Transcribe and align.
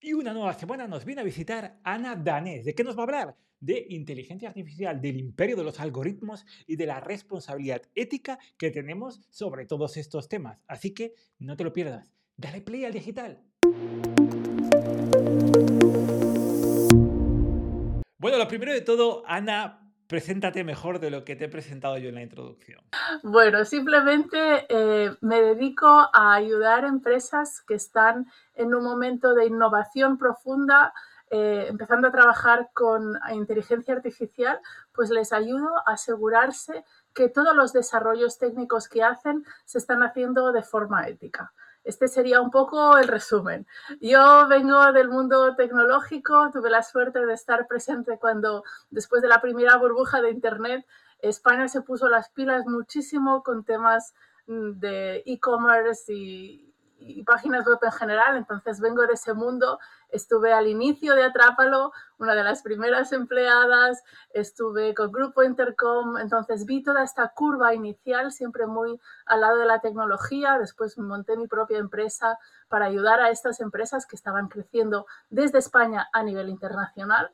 Y 0.00 0.12
una 0.12 0.34
nueva 0.34 0.52
semana 0.52 0.86
nos 0.86 1.06
viene 1.06 1.22
a 1.22 1.24
visitar 1.24 1.80
Ana 1.82 2.14
Danés. 2.14 2.66
¿De 2.66 2.74
qué 2.74 2.84
nos 2.84 2.96
va 2.96 3.00
a 3.00 3.04
hablar? 3.04 3.36
De 3.60 3.86
inteligencia 3.88 4.48
artificial, 4.48 5.00
del 5.00 5.16
imperio 5.16 5.56
de 5.56 5.64
los 5.64 5.80
algoritmos 5.80 6.44
y 6.66 6.76
de 6.76 6.84
la 6.84 7.00
responsabilidad 7.00 7.80
ética 7.94 8.38
que 8.58 8.70
tenemos 8.70 9.22
sobre 9.30 9.64
todos 9.64 9.96
estos 9.96 10.28
temas. 10.28 10.62
Así 10.68 10.92
que 10.92 11.14
no 11.38 11.56
te 11.56 11.64
lo 11.64 11.72
pierdas. 11.72 12.12
Dale 12.36 12.60
play 12.60 12.84
al 12.84 12.92
digital. 12.92 13.42
Bueno, 18.18 18.38
lo 18.38 18.48
primero 18.48 18.74
de 18.74 18.82
todo, 18.82 19.22
Ana, 19.26 19.85
preséntate 20.06 20.64
mejor 20.64 21.00
de 21.00 21.10
lo 21.10 21.24
que 21.24 21.36
te 21.36 21.46
he 21.46 21.48
presentado 21.48 21.98
yo 21.98 22.08
en 22.08 22.16
la 22.16 22.22
introducción. 22.22 22.80
Bueno, 23.22 23.64
simplemente 23.64 24.66
eh, 24.68 25.14
me 25.20 25.40
dedico 25.40 25.86
a 25.86 26.34
ayudar 26.34 26.84
a 26.84 26.88
empresas 26.88 27.62
que 27.62 27.74
están 27.74 28.26
en 28.54 28.74
un 28.74 28.84
momento 28.84 29.34
de 29.34 29.46
innovación 29.46 30.18
profunda, 30.18 30.92
eh, 31.30 31.66
empezando 31.68 32.08
a 32.08 32.12
trabajar 32.12 32.70
con 32.72 33.18
inteligencia 33.32 33.94
artificial, 33.94 34.60
pues 34.92 35.10
les 35.10 35.32
ayudo 35.32 35.76
a 35.78 35.94
asegurarse 35.94 36.84
que 37.12 37.28
todos 37.28 37.56
los 37.56 37.72
desarrollos 37.72 38.38
técnicos 38.38 38.88
que 38.88 39.02
hacen 39.02 39.44
se 39.64 39.78
están 39.78 40.02
haciendo 40.02 40.52
de 40.52 40.62
forma 40.62 41.08
ética. 41.08 41.52
Este 41.86 42.08
sería 42.08 42.40
un 42.40 42.50
poco 42.50 42.98
el 42.98 43.06
resumen. 43.06 43.64
Yo 44.00 44.48
vengo 44.48 44.92
del 44.92 45.08
mundo 45.08 45.54
tecnológico, 45.54 46.50
tuve 46.52 46.68
la 46.68 46.82
suerte 46.82 47.24
de 47.24 47.32
estar 47.32 47.68
presente 47.68 48.18
cuando, 48.18 48.64
después 48.90 49.22
de 49.22 49.28
la 49.28 49.40
primera 49.40 49.76
burbuja 49.76 50.20
de 50.20 50.32
Internet, 50.32 50.84
España 51.20 51.68
se 51.68 51.82
puso 51.82 52.08
las 52.08 52.28
pilas 52.30 52.66
muchísimo 52.66 53.44
con 53.44 53.62
temas 53.62 54.14
mm, 54.48 54.80
de 54.80 55.22
e-commerce 55.26 56.12
y, 56.12 56.74
y 56.98 57.22
páginas 57.24 57.66
web 57.66 57.78
en 57.82 57.92
general, 57.92 58.36
entonces 58.36 58.80
vengo 58.80 59.06
de 59.06 59.14
ese 59.14 59.34
mundo. 59.34 59.78
Estuve 60.08 60.52
al 60.52 60.66
inicio 60.66 61.14
de 61.14 61.24
Atrápalo, 61.24 61.92
una 62.18 62.34
de 62.34 62.44
las 62.44 62.62
primeras 62.62 63.12
empleadas, 63.12 64.02
estuve 64.30 64.94
con 64.94 65.12
Grupo 65.12 65.42
Intercom, 65.42 66.16
entonces 66.16 66.64
vi 66.64 66.82
toda 66.82 67.02
esta 67.02 67.28
curva 67.28 67.74
inicial, 67.74 68.32
siempre 68.32 68.66
muy 68.66 69.00
al 69.26 69.40
lado 69.40 69.58
de 69.58 69.66
la 69.66 69.80
tecnología. 69.80 70.58
Después 70.58 70.96
monté 70.98 71.36
mi 71.36 71.46
propia 71.46 71.78
empresa 71.78 72.38
para 72.68 72.86
ayudar 72.86 73.20
a 73.20 73.30
estas 73.30 73.60
empresas 73.60 74.06
que 74.06 74.16
estaban 74.16 74.48
creciendo 74.48 75.06
desde 75.28 75.58
España 75.58 76.08
a 76.12 76.22
nivel 76.22 76.48
internacional. 76.48 77.30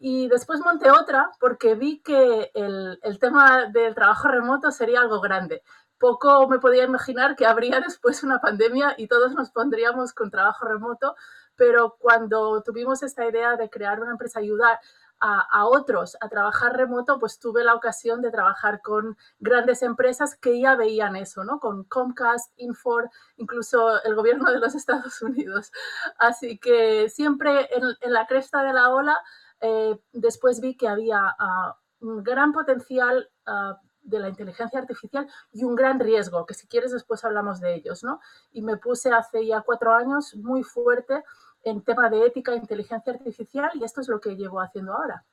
Y 0.00 0.28
después 0.28 0.60
monté 0.60 0.92
otra 0.92 1.30
porque 1.40 1.74
vi 1.74 2.00
que 2.02 2.52
el, 2.54 3.00
el 3.02 3.18
tema 3.18 3.66
del 3.66 3.96
trabajo 3.96 4.28
remoto 4.28 4.70
sería 4.70 5.00
algo 5.00 5.20
grande 5.20 5.62
poco 5.98 6.48
me 6.48 6.58
podía 6.58 6.84
imaginar 6.84 7.36
que 7.36 7.46
habría 7.46 7.80
después 7.86 8.22
una 8.22 8.40
pandemia 8.40 8.94
y 8.96 9.08
todos 9.08 9.34
nos 9.34 9.50
pondríamos 9.50 10.12
con 10.12 10.30
trabajo 10.30 10.66
remoto, 10.66 11.16
pero 11.56 11.96
cuando 11.98 12.62
tuvimos 12.62 13.02
esta 13.02 13.26
idea 13.26 13.56
de 13.56 13.68
crear 13.68 14.00
una 14.00 14.12
empresa, 14.12 14.38
ayudar 14.38 14.78
a, 15.20 15.66
otros 15.66 16.16
a 16.20 16.28
trabajar 16.28 16.76
remoto, 16.76 17.18
pues 17.18 17.38
tuve 17.38 17.64
la 17.64 17.74
ocasión 17.74 18.22
de 18.22 18.30
trabajar 18.30 18.80
con 18.82 19.16
grandes 19.40 19.82
empresas 19.82 20.36
que 20.36 20.60
ya 20.60 20.76
veían 20.76 21.16
eso, 21.16 21.44
¿no? 21.44 21.58
Con 21.58 21.84
Comcast, 21.84 22.52
Infor, 22.56 23.10
incluso 23.36 24.02
el 24.04 24.14
gobierno 24.14 24.50
de 24.50 24.60
los 24.60 24.74
Estados 24.76 25.20
Unidos. 25.22 25.72
Así 26.18 26.58
que 26.58 27.08
siempre 27.08 27.68
en, 27.74 28.12
la 28.12 28.26
cresta 28.26 28.62
de 28.62 28.72
la 28.72 28.90
ola, 28.90 29.20
eh, 29.60 29.98
después 30.12 30.60
vi 30.60 30.76
que 30.76 30.88
había 30.88 31.20
uh, 31.20 32.06
un 32.06 32.22
gran 32.22 32.52
potencial 32.52 33.28
uh, 33.46 33.74
de 34.08 34.18
la 34.18 34.28
inteligencia 34.28 34.78
artificial 34.78 35.28
y 35.52 35.64
un 35.64 35.74
gran 35.74 36.00
riesgo, 36.00 36.46
que 36.46 36.54
si 36.54 36.66
quieres 36.66 36.92
después 36.92 37.24
hablamos 37.24 37.60
de 37.60 37.74
ellos, 37.74 38.02
¿no? 38.02 38.20
Y 38.52 38.62
me 38.62 38.76
puse 38.76 39.10
hace 39.10 39.46
ya 39.46 39.60
cuatro 39.60 39.94
años 39.94 40.34
muy 40.36 40.62
fuerte 40.62 41.24
en 41.62 41.82
tema 41.82 42.08
de 42.08 42.26
ética 42.26 42.52
e 42.52 42.56
inteligencia 42.56 43.12
artificial 43.12 43.70
y 43.74 43.84
esto 43.84 44.00
es 44.00 44.08
lo 44.08 44.20
que 44.20 44.36
llevo 44.36 44.60
haciendo 44.60 44.94
ahora. 44.94 45.24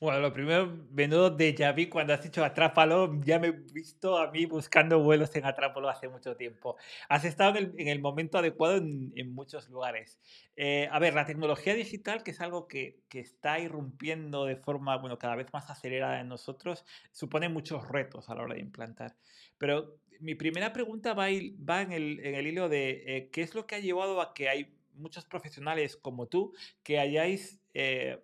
Bueno, 0.00 0.18
lo 0.20 0.32
primero, 0.32 0.66
menudo 0.92 1.28
de 1.28 1.52
vu 1.76 1.90
cuando 1.90 2.14
has 2.14 2.22
dicho 2.22 2.42
Atrápalo, 2.42 3.20
ya 3.22 3.38
me 3.38 3.48
he 3.48 3.50
visto 3.52 4.16
a 4.16 4.30
mí 4.30 4.46
buscando 4.46 4.98
vuelos 4.98 5.36
en 5.36 5.44
Atrápalo 5.44 5.90
hace 5.90 6.08
mucho 6.08 6.34
tiempo. 6.36 6.78
Has 7.10 7.26
estado 7.26 7.58
en 7.58 7.86
el, 7.86 8.00
momento 8.00 8.38
adecuado 8.38 8.78
en, 8.78 9.30
muchos 9.34 9.68
lugares. 9.68 10.18
Eh, 10.56 10.88
a 10.90 10.98
ver, 11.00 11.12
la 11.12 11.26
tecnología 11.26 11.74
digital, 11.74 12.22
que 12.22 12.30
es 12.30 12.40
algo 12.40 12.66
que, 12.66 13.02
que, 13.10 13.20
está 13.20 13.58
irrumpiendo 13.58 14.46
de 14.46 14.56
forma, 14.56 14.96
bueno, 14.96 15.18
cada 15.18 15.36
vez 15.36 15.52
más 15.52 15.68
acelerada 15.68 16.18
en 16.20 16.28
nosotros, 16.28 16.86
supone 17.12 17.50
muchos 17.50 17.86
retos 17.86 18.30
a 18.30 18.34
la 18.34 18.44
hora 18.44 18.54
de 18.54 18.60
implantar. 18.60 19.16
Pero 19.58 19.98
mi 20.18 20.34
primera 20.34 20.72
pregunta 20.72 21.12
va, 21.12 21.26
va 21.26 21.82
en, 21.82 21.92
el, 21.92 22.20
en, 22.24 22.36
el, 22.36 22.46
hilo 22.46 22.70
de 22.70 23.02
eh, 23.06 23.28
qué 23.30 23.42
es 23.42 23.54
lo 23.54 23.66
que 23.66 23.74
ha 23.74 23.80
llevado 23.80 24.22
a 24.22 24.32
que 24.32 24.48
hay 24.48 24.74
muchos 24.94 25.26
profesionales 25.26 25.98
como 25.98 26.26
tú 26.26 26.54
que 26.82 26.98
hayáis... 26.98 27.60
Eh, 27.74 28.18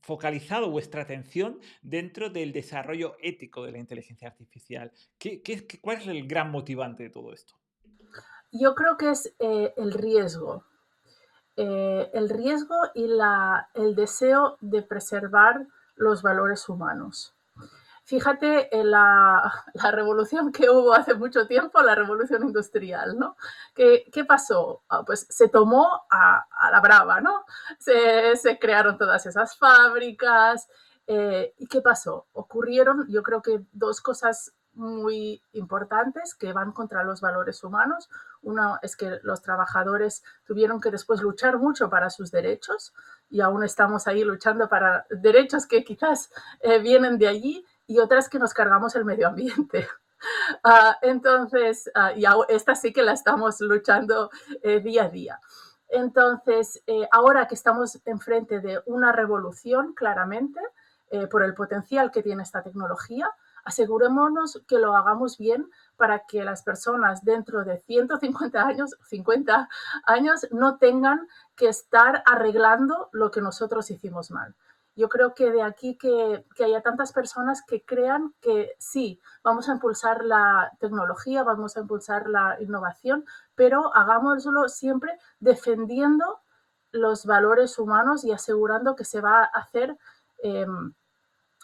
focalizado 0.00 0.70
vuestra 0.70 1.02
atención 1.02 1.60
dentro 1.82 2.30
del 2.30 2.52
desarrollo 2.52 3.16
ético 3.20 3.64
de 3.64 3.72
la 3.72 3.78
inteligencia 3.78 4.28
artificial. 4.28 4.92
¿Qué, 5.18 5.42
qué, 5.42 5.66
cuál 5.80 5.98
es 5.98 6.06
el 6.06 6.26
gran 6.26 6.50
motivante 6.50 7.04
de 7.04 7.10
todo 7.10 7.32
esto? 7.32 7.54
Yo 8.52 8.74
creo 8.74 8.96
que 8.96 9.10
es 9.10 9.34
eh, 9.38 9.72
el 9.76 9.92
riesgo. 9.92 10.64
Eh, 11.56 12.10
el 12.14 12.28
riesgo 12.28 12.76
y 12.94 13.06
la, 13.06 13.68
el 13.74 13.94
deseo 13.94 14.56
de 14.60 14.82
preservar 14.82 15.66
los 15.94 16.22
valores 16.22 16.68
humanos. 16.68 17.34
Fíjate 18.10 18.76
en 18.76 18.90
la, 18.90 19.64
revolución 19.92 20.50
que 20.50 20.68
hubo 20.68 20.92
hace 20.92 21.14
mucho 21.14 21.46
tiempo, 21.46 21.80
la 21.80 21.94
revolución 21.94 22.42
industrial, 22.42 23.16
¿no? 23.16 23.36
¿Qué, 23.72 24.24
pasó? 24.26 24.82
Ah, 24.88 25.04
pues 25.06 25.28
se 25.30 25.48
tomó 25.48 25.86
a, 26.10 26.44
la 26.72 26.80
brava, 26.80 27.20
¿no? 27.20 27.44
Se, 27.78 28.58
crearon 28.60 28.98
todas 28.98 29.26
esas 29.26 29.56
fábricas. 29.56 30.66
Eh, 31.06 31.54
¿Y 31.58 31.68
qué 31.68 31.82
pasó? 31.82 32.26
Ocurrieron, 32.32 33.06
yo 33.08 33.22
creo 33.22 33.42
que 33.42 33.60
dos 33.70 34.00
cosas 34.00 34.54
muy 34.72 35.40
importantes 35.52 36.34
que 36.34 36.52
van 36.52 36.72
contra 36.72 37.04
los 37.04 37.20
valores 37.20 37.62
humanos. 37.62 38.08
Uno 38.42 38.80
es 38.82 38.96
que 38.96 39.20
los 39.22 39.40
trabajadores 39.40 40.24
tuvieron 40.44 40.80
que 40.80 40.90
después 40.90 41.20
luchar 41.20 41.58
mucho 41.58 41.88
para 41.88 42.10
sus 42.10 42.32
derechos 42.32 42.92
y 43.28 43.40
aún 43.40 43.62
estamos 43.62 44.08
ahí 44.08 44.24
luchando 44.24 44.68
para 44.68 45.06
derechos 45.10 45.66
que 45.66 45.84
quizás 45.84 46.32
eh, 46.60 46.80
vienen 46.80 47.18
de 47.18 47.28
allí 47.28 47.64
y 47.86 47.98
otras 47.98 48.28
que 48.28 48.38
nos 48.38 48.54
cargamos 48.54 48.94
el 48.96 49.04
medio 49.04 49.28
ambiente. 49.28 49.88
Uh, 50.64 50.92
entonces, 51.02 51.90
y 52.16 52.24
esta 52.48 52.74
sí 52.74 52.92
que 52.92 53.02
la 53.02 53.12
estamos 53.12 53.60
luchando 53.60 54.30
eh, 54.62 54.80
día 54.80 55.04
a 55.04 55.08
día. 55.08 55.40
Entonces, 55.90 56.82
eh, 56.86 57.08
ahora 57.10 57.48
que 57.48 57.54
estamos 57.54 58.00
enfrente 58.04 58.60
de 58.60 58.80
una 58.86 59.10
revolución, 59.12 59.92
claramente, 59.94 60.60
eh, 61.10 61.26
por 61.26 61.42
el 61.42 61.54
potencial 61.54 62.12
que 62.12 62.22
tiene 62.22 62.44
esta 62.44 62.62
tecnología, 62.62 63.28
asegurémonos 63.64 64.62
que 64.68 64.78
lo 64.78 64.94
hagamos 64.94 65.36
bien 65.36 65.68
para 65.96 66.20
que 66.20 66.44
las 66.44 66.62
personas 66.62 67.24
dentro 67.24 67.64
de 67.64 67.78
150 67.78 68.62
años, 68.62 68.96
50 69.08 69.68
años, 70.04 70.46
no 70.52 70.78
tengan 70.78 71.26
que 71.56 71.68
estar 71.68 72.22
arreglando 72.24 73.08
lo 73.12 73.32
que 73.32 73.40
nosotros 73.40 73.90
hicimos 73.90 74.30
mal 74.30 74.54
yo 75.00 75.08
creo 75.08 75.34
que 75.34 75.50
de 75.50 75.62
aquí 75.62 75.96
que, 75.96 76.44
haya 76.62 76.82
tantas 76.82 77.12
personas 77.12 77.62
que 77.66 77.82
crean 77.82 78.34
que 78.42 78.74
sí, 78.78 79.18
vamos 79.42 79.68
a 79.68 79.72
impulsar 79.72 80.24
la 80.26 80.70
tecnología, 80.78 81.42
vamos 81.42 81.76
a 81.76 81.80
impulsar 81.80 82.28
la 82.28 82.58
innovación, 82.60 83.24
pero 83.54 83.94
hagámoslo 83.96 84.68
siempre 84.68 85.18
defendiendo 85.38 86.40
los 86.92 87.24
valores 87.24 87.78
humanos 87.78 88.24
y 88.24 88.32
asegurando 88.32 88.94
que 88.94 89.06
se 89.06 89.22
va 89.22 89.40
a 89.40 89.44
hacer 89.44 89.96
eh, 90.42 90.66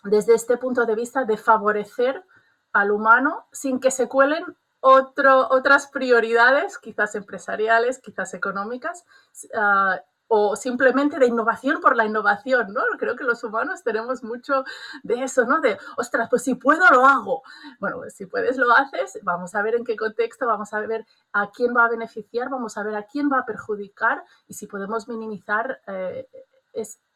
desde 0.05 0.35
este 0.35 0.57
punto 0.57 0.87
de 0.87 0.95
vista 0.95 1.25
de 1.27 1.37
favorecer 1.37 2.25
al 2.73 2.91
humano 2.91 3.47
sin 3.53 3.81
que 3.81 3.91
se 3.91 4.09
cuelen 4.09 4.45
otras 4.81 5.89
prioridades, 5.89 6.79
quizás 6.79 7.17
empresariales, 7.17 7.99
quizás 7.99 8.33
económicas, 8.35 9.05
uh, 9.53 9.99
o 10.29 10.57
simplemente 10.57 11.19
de 11.19 11.27
innovación 11.27 11.81
por 11.81 11.97
la 11.97 12.05
innovación, 12.05 12.73
¿no? 12.73 12.83
Creo 12.99 13.17
que 13.17 13.25
los 13.25 13.43
humanos 13.45 13.83
tenemos 13.83 14.23
mucho 14.23 14.65
de 15.03 15.23
eso, 15.23 15.45
¿no? 15.45 15.61
De, 15.61 15.79
ostras, 15.97 16.29
pues 16.29 16.43
si 16.43 16.55
puedo, 16.55 16.89
lo 16.91 17.07
hago. 17.07 17.43
Bueno, 17.79 17.99
pues 17.99 18.15
si 18.15 18.27
puedes, 18.27 18.57
lo 18.57 18.73
haces, 18.73 19.19
vamos 19.23 19.55
a 19.55 19.63
ver 19.63 19.75
en 19.77 19.85
qué 19.85 19.97
contexto, 19.97 20.47
vamos 20.47 20.73
a 20.73 20.81
ver 20.81 21.07
a 21.33 21.51
quién 21.51 21.75
va 21.77 21.85
a 21.85 21.89
beneficiar, 21.89 22.49
vamos 22.49 22.77
a 22.77 22.83
ver 22.83 22.97
a 22.97 23.05
quién 23.05 23.31
va 23.31 23.41
a 23.41 23.47
perjudicar 23.47 24.25
y 24.49 24.55
si 24.55 24.67
podemos 24.67 25.09
minimizar 25.09 25.81
eh, 25.87 26.29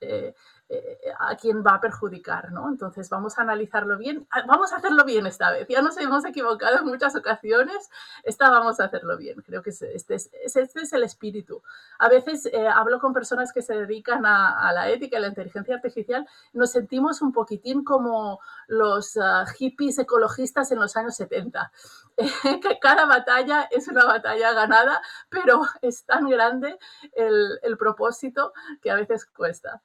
eh, 0.00 0.35
eh, 0.73 0.99
a 1.19 1.35
quién 1.35 1.64
va 1.67 1.75
a 1.75 1.81
perjudicar, 1.81 2.52
¿no? 2.52 2.69
Entonces 2.69 3.11
vamos 3.11 3.37
a 3.37 3.43
analizarlo 3.43 3.99
bien, 3.99 4.29
ah, 4.31 4.44
vamos 4.47 4.73
a 4.73 4.76
hacerlo 4.76 5.05
bien 5.05 5.26
esta 5.26 5.50
vez, 5.50 5.67
ya 5.69 5.82
nos 5.82 5.97
hemos 5.99 6.25
equivocado 6.25 6.79
en 6.79 6.85
muchas 6.85 7.17
ocasiones, 7.17 7.91
esta 8.23 8.49
vamos 8.50 8.79
a 8.79 8.85
hacerlo 8.85 9.17
bien, 9.17 9.43
creo 9.43 9.64
que 9.64 9.70
este 9.70 9.97
es, 10.14 10.31
este 10.44 10.81
es 10.81 10.93
el 10.93 11.02
espíritu. 11.02 11.61
A 11.99 12.08
veces 12.08 12.47
eh, 12.47 12.69
hablo 12.69 13.00
con 13.00 13.12
personas 13.12 13.52
que 13.52 13.62
se 13.62 13.75
dedican 13.75 14.25
a, 14.25 14.70
la 14.73 14.88
ética 14.91 15.19
y 15.19 15.23
la 15.23 15.26
inteligencia 15.26 15.75
artificial, 15.75 16.25
nos 16.53 16.70
sentimos 16.70 17.20
un 17.20 17.32
poquitín 17.32 17.82
como 17.82 18.38
los 18.69 19.17
ah, 19.17 19.46
hippies 19.58 19.99
ecologistas 19.99 20.70
en 20.70 20.79
los 20.79 20.96
años 20.96 21.17
70, 21.17 21.73
que 22.62 22.79
cada 22.81 23.06
batalla 23.06 23.64
es 23.73 23.88
una 23.88 24.05
batalla 24.05 24.53
ganada, 24.53 25.03
pero 25.31 25.62
es 25.82 26.05
tan 26.05 26.29
grande 26.29 26.79
el, 27.14 27.58
el 27.62 27.76
propósito 27.76 28.53
que 28.81 28.93
a 28.93 28.94
veces 28.94 29.26
cuesta. 29.26 29.82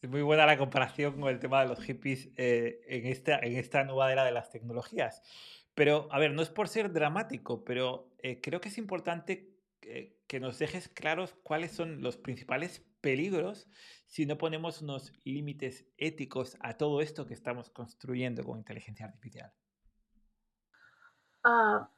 Es 0.00 0.08
muy 0.08 0.22
buena 0.22 0.46
la 0.46 0.56
comparación 0.56 1.20
con 1.20 1.28
el 1.28 1.38
tema 1.38 1.60
de 1.60 1.68
los 1.68 1.80
hippies 1.80 2.30
eh, 2.36 2.80
en, 2.88 3.06
esta, 3.06 3.38
en 3.38 3.56
esta 3.56 3.84
nueva 3.84 4.10
era 4.10 4.24
de 4.24 4.32
las 4.32 4.50
tecnologías. 4.50 5.22
Pero, 5.74 6.08
a 6.10 6.18
ver, 6.18 6.32
no 6.32 6.42
es 6.42 6.48
por 6.48 6.68
ser 6.68 6.92
dramático, 6.92 7.64
pero 7.64 8.10
eh, 8.18 8.40
creo 8.40 8.60
que 8.60 8.70
es 8.70 8.78
importante 8.78 9.54
eh, 9.82 10.18
que 10.26 10.40
nos 10.40 10.58
dejes 10.58 10.88
claros 10.88 11.34
cuáles 11.42 11.72
son 11.72 12.02
los 12.02 12.16
principales 12.16 12.82
peligros 13.00 13.68
si 14.06 14.26
no 14.26 14.38
ponemos 14.38 14.82
unos 14.82 15.12
límites 15.24 15.86
éticos 15.96 16.56
a 16.60 16.76
todo 16.76 17.00
esto 17.00 17.26
que 17.26 17.34
estamos 17.34 17.70
construyendo 17.70 18.42
con 18.42 18.58
inteligencia 18.58 19.06
artificial. 19.06 19.52
Ah, 21.44 21.90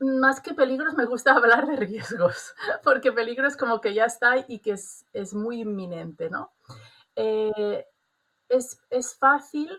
más 0.00 0.40
que 0.40 0.54
peligros, 0.54 0.94
me 0.94 1.06
gusta 1.06 1.32
hablar 1.36 1.66
de 1.66 1.76
riesgos, 1.76 2.54
porque 2.82 3.12
peligros 3.12 3.56
como 3.56 3.80
que 3.80 3.94
ya 3.94 4.04
está 4.04 4.44
y 4.48 4.60
que 4.60 4.72
es, 4.72 5.04
es 5.12 5.34
muy 5.34 5.60
inminente, 5.60 6.30
¿no? 6.30 6.52
Eh, 7.16 7.86
es, 8.48 8.80
es, 8.90 9.14
fácil 9.14 9.70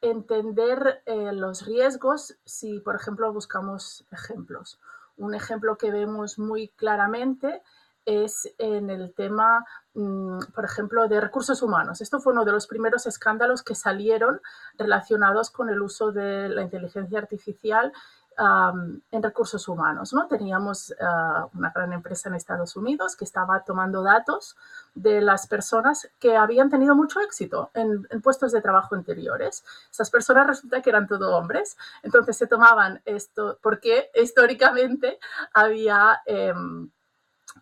entender 0.00 1.02
eh, 1.06 1.32
los 1.32 1.66
riesgos 1.66 2.36
si, 2.44 2.80
por 2.80 2.94
ejemplo, 2.94 3.32
buscamos 3.32 4.06
ejemplos. 4.10 4.80
Un 5.16 5.34
ejemplo 5.34 5.76
que 5.76 5.90
vemos 5.90 6.38
muy 6.38 6.68
claramente 6.68 7.62
es 8.06 8.54
en 8.58 8.88
el 8.88 9.12
tema, 9.14 9.66
mm, 9.94 10.38
por 10.54 10.64
ejemplo, 10.64 11.08
de 11.08 11.20
recursos 11.20 11.60
humanos. 11.60 12.00
Esto 12.00 12.20
fue 12.20 12.32
uno 12.32 12.44
de 12.44 12.52
los 12.52 12.66
primeros 12.66 13.06
escándalos 13.06 13.62
que 13.62 13.74
salieron 13.74 14.40
relacionados 14.78 15.50
con 15.50 15.68
el 15.68 15.82
uso 15.82 16.12
de 16.12 16.48
la 16.48 16.62
inteligencia 16.62 17.18
artificial 17.18 17.92
en 18.38 19.22
recursos 19.22 19.66
humanos. 19.68 20.12
¿no? 20.12 20.26
Teníamos 20.26 20.94
ah, 21.00 21.48
una 21.54 21.70
gran 21.74 21.92
empresa 21.92 22.28
en 22.28 22.34
Estados 22.34 22.76
Unidos 22.76 23.16
que 23.16 23.24
estaba 23.24 23.64
tomando 23.64 24.02
datos 24.02 24.56
de 24.94 25.20
las 25.20 25.46
personas 25.46 26.10
que 26.18 26.36
habían 26.36 26.68
tenido 26.68 26.94
mucho 26.94 27.20
éxito 27.20 27.70
en, 27.74 28.06
puestos 28.22 28.52
de 28.52 28.60
trabajo 28.60 28.94
anteriores. 28.94 29.64
Esas 29.90 30.10
personas 30.10 30.46
resulta 30.46 30.82
que 30.82 30.90
eran 30.90 31.06
todo 31.06 31.36
hombres, 31.36 31.76
entonces 32.02 32.36
se 32.36 32.46
tomaban 32.46 33.00
esto 33.04 33.58
porque 33.62 34.10
históricamente 34.14 35.18
había... 35.52 36.20
Em, 36.26 36.90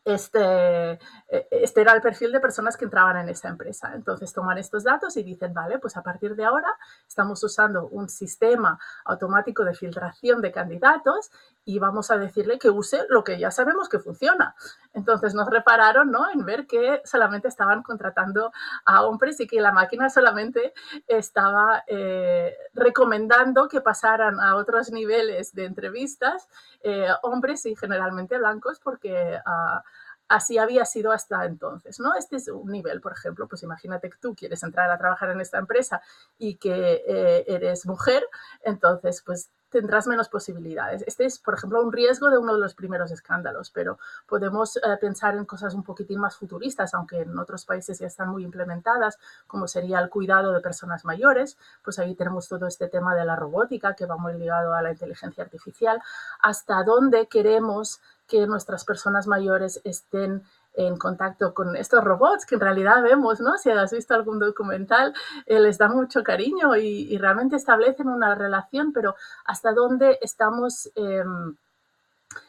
este, 0.04 0.92
e, 0.92 1.48
este 1.50 1.80
era 1.80 1.92
el 1.92 2.00
perfil 2.00 2.32
de 2.32 2.40
personas 2.40 2.76
que 2.76 2.84
entraban 2.84 3.16
en 3.16 3.28
esa 3.28 3.48
empresa. 3.48 3.92
Entonces 3.94 4.32
toman 4.32 4.58
estos 4.58 4.84
datos 4.84 5.16
y 5.16 5.22
dicen, 5.22 5.52
vale, 5.52 5.78
pues 5.78 5.96
a 5.96 6.02
partir 6.02 6.34
de 6.34 6.44
ahora 6.44 6.68
estamos 7.06 7.42
usando 7.44 7.88
un 7.88 8.08
sistema 8.08 8.78
automático 9.04 9.64
de 9.64 9.74
filtración 9.74 10.40
de 10.40 10.52
candidatos 10.52 11.30
y 11.64 11.78
vamos 11.78 12.10
a 12.10 12.18
decirle 12.18 12.58
que 12.58 12.70
use 12.70 13.06
lo 13.08 13.24
que 13.24 13.38
ya 13.38 13.50
sabemos 13.50 13.88
que 13.88 13.98
funciona. 13.98 14.54
Entonces 14.92 15.34
nos 15.34 15.48
repararon 15.48 16.10
¿no? 16.10 16.30
en 16.30 16.44
ver 16.44 16.66
que 16.66 17.00
solamente 17.04 17.48
estaban 17.48 17.82
contratando 17.82 18.52
a 18.84 19.04
hombres 19.04 19.40
y 19.40 19.46
que 19.46 19.60
la 19.60 19.72
máquina 19.72 20.10
solamente 20.10 20.74
estaba 21.06 21.84
eh, 21.86 22.54
recomendando 22.74 23.68
que 23.68 23.80
pasaran 23.80 24.40
a 24.40 24.56
otros 24.56 24.90
niveles 24.90 25.54
de 25.54 25.64
entrevistas 25.64 26.48
eh, 26.82 27.08
hombres 27.22 27.64
y 27.66 27.76
generalmente 27.76 28.38
blancos 28.38 28.80
porque... 28.80 29.38
Uh, 29.46 29.80
así 30.28 30.58
había 30.58 30.84
sido 30.84 31.12
hasta 31.12 31.44
entonces, 31.44 32.00
¿no? 32.00 32.14
Este 32.14 32.36
es 32.36 32.48
un 32.48 32.70
nivel, 32.70 33.00
por 33.00 33.12
ejemplo, 33.12 33.46
pues 33.46 33.62
imagínate 33.62 34.10
que 34.10 34.18
tú 34.18 34.34
quieres 34.34 34.62
entrar 34.62 34.90
a 34.90 34.98
trabajar 34.98 35.30
en 35.30 35.40
esta 35.40 35.58
empresa 35.58 36.00
y 36.38 36.56
que 36.56 37.04
eh, 37.06 37.44
eres 37.46 37.86
mujer, 37.86 38.26
entonces 38.62 39.22
pues 39.24 39.50
tendrás 39.74 40.06
menos 40.06 40.28
posibilidades. 40.28 41.02
Este 41.04 41.24
es, 41.24 41.40
por 41.40 41.54
ejemplo, 41.54 41.82
un 41.82 41.92
riesgo 41.92 42.30
de 42.30 42.38
uno 42.38 42.54
de 42.54 42.60
los 42.60 42.74
primeros 42.74 43.10
escándalos, 43.10 43.72
pero 43.72 43.98
podemos 44.28 44.76
eh, 44.76 44.80
pensar 45.00 45.34
en 45.34 45.44
cosas 45.46 45.74
un 45.74 45.82
poquitín 45.82 46.20
más 46.20 46.36
futuristas, 46.36 46.94
aunque 46.94 47.22
en 47.22 47.36
otros 47.36 47.64
países 47.64 47.98
ya 47.98 48.06
están 48.06 48.28
muy 48.28 48.44
implementadas, 48.44 49.18
como 49.48 49.66
sería 49.66 49.98
el 49.98 50.10
cuidado 50.10 50.52
de 50.52 50.60
personas 50.60 51.04
mayores, 51.04 51.58
pues 51.82 51.98
ahí 51.98 52.14
tenemos 52.14 52.48
todo 52.48 52.68
este 52.68 52.86
tema 52.86 53.16
de 53.16 53.24
la 53.24 53.34
robótica 53.34 53.94
que 53.96 54.06
va 54.06 54.16
muy 54.16 54.34
ligado 54.34 54.74
a 54.74 54.80
la 54.80 54.92
inteligencia 54.92 55.42
artificial, 55.42 56.00
hasta 56.40 56.84
dónde 56.84 57.26
queremos 57.26 58.00
que 58.28 58.46
nuestras 58.46 58.84
personas 58.84 59.26
mayores 59.26 59.80
estén 59.82 60.44
en 60.74 60.98
contacto 60.98 61.54
con 61.54 61.76
estos 61.76 62.02
robots 62.02 62.46
que 62.46 62.56
en 62.56 62.60
realidad 62.60 63.02
vemos, 63.02 63.40
¿no? 63.40 63.56
Si 63.56 63.70
has 63.70 63.92
visto 63.92 64.14
algún 64.14 64.38
documental, 64.38 65.14
eh, 65.46 65.60
les 65.60 65.78
da 65.78 65.88
mucho 65.88 66.22
cariño 66.22 66.76
y, 66.76 67.16
realmente 67.18 67.56
establecen 67.56 68.08
una 68.08 68.34
relación, 68.34 68.92
pero 68.92 69.14
hasta 69.44 69.72
dónde 69.72 70.18
estamos 70.20 70.90
em, 70.96 71.56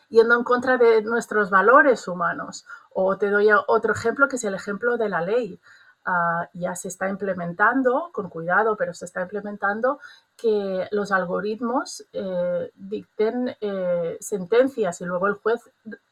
yendo 0.10 0.36
en 0.36 0.44
contra 0.44 0.77
de 0.77 1.01
nuestros 1.04 1.50
valores 1.50 2.07
humanos. 2.07 2.66
O 2.94 3.18
te 3.18 3.30
doy 3.30 3.50
otro 3.68 3.94
ejemplo 3.94 4.27
que 4.27 4.38
es 4.38 4.44
el 4.44 4.56
ejemplo 4.56 4.98
de 4.98 5.10
la 5.10 5.22
ley. 5.22 5.60
Ah, 6.07 6.48
ya 6.54 6.75
se 6.75 6.88
está 6.88 7.10
implementando, 7.10 8.10
con 8.12 8.30
cuidado, 8.30 8.75
pero 8.75 8.94
se 8.94 9.06
está 9.06 9.24
implementando 9.24 10.00
que 10.38 10.88
los 10.92 11.12
algoritmos 11.12 12.06
eh, 12.13 12.72
dicten 12.75 13.56
eh, 13.60 14.16
sentencias 14.22 15.02
y 15.02 15.06
luego 15.06 15.25
el 15.25 15.34
juez 15.34 15.62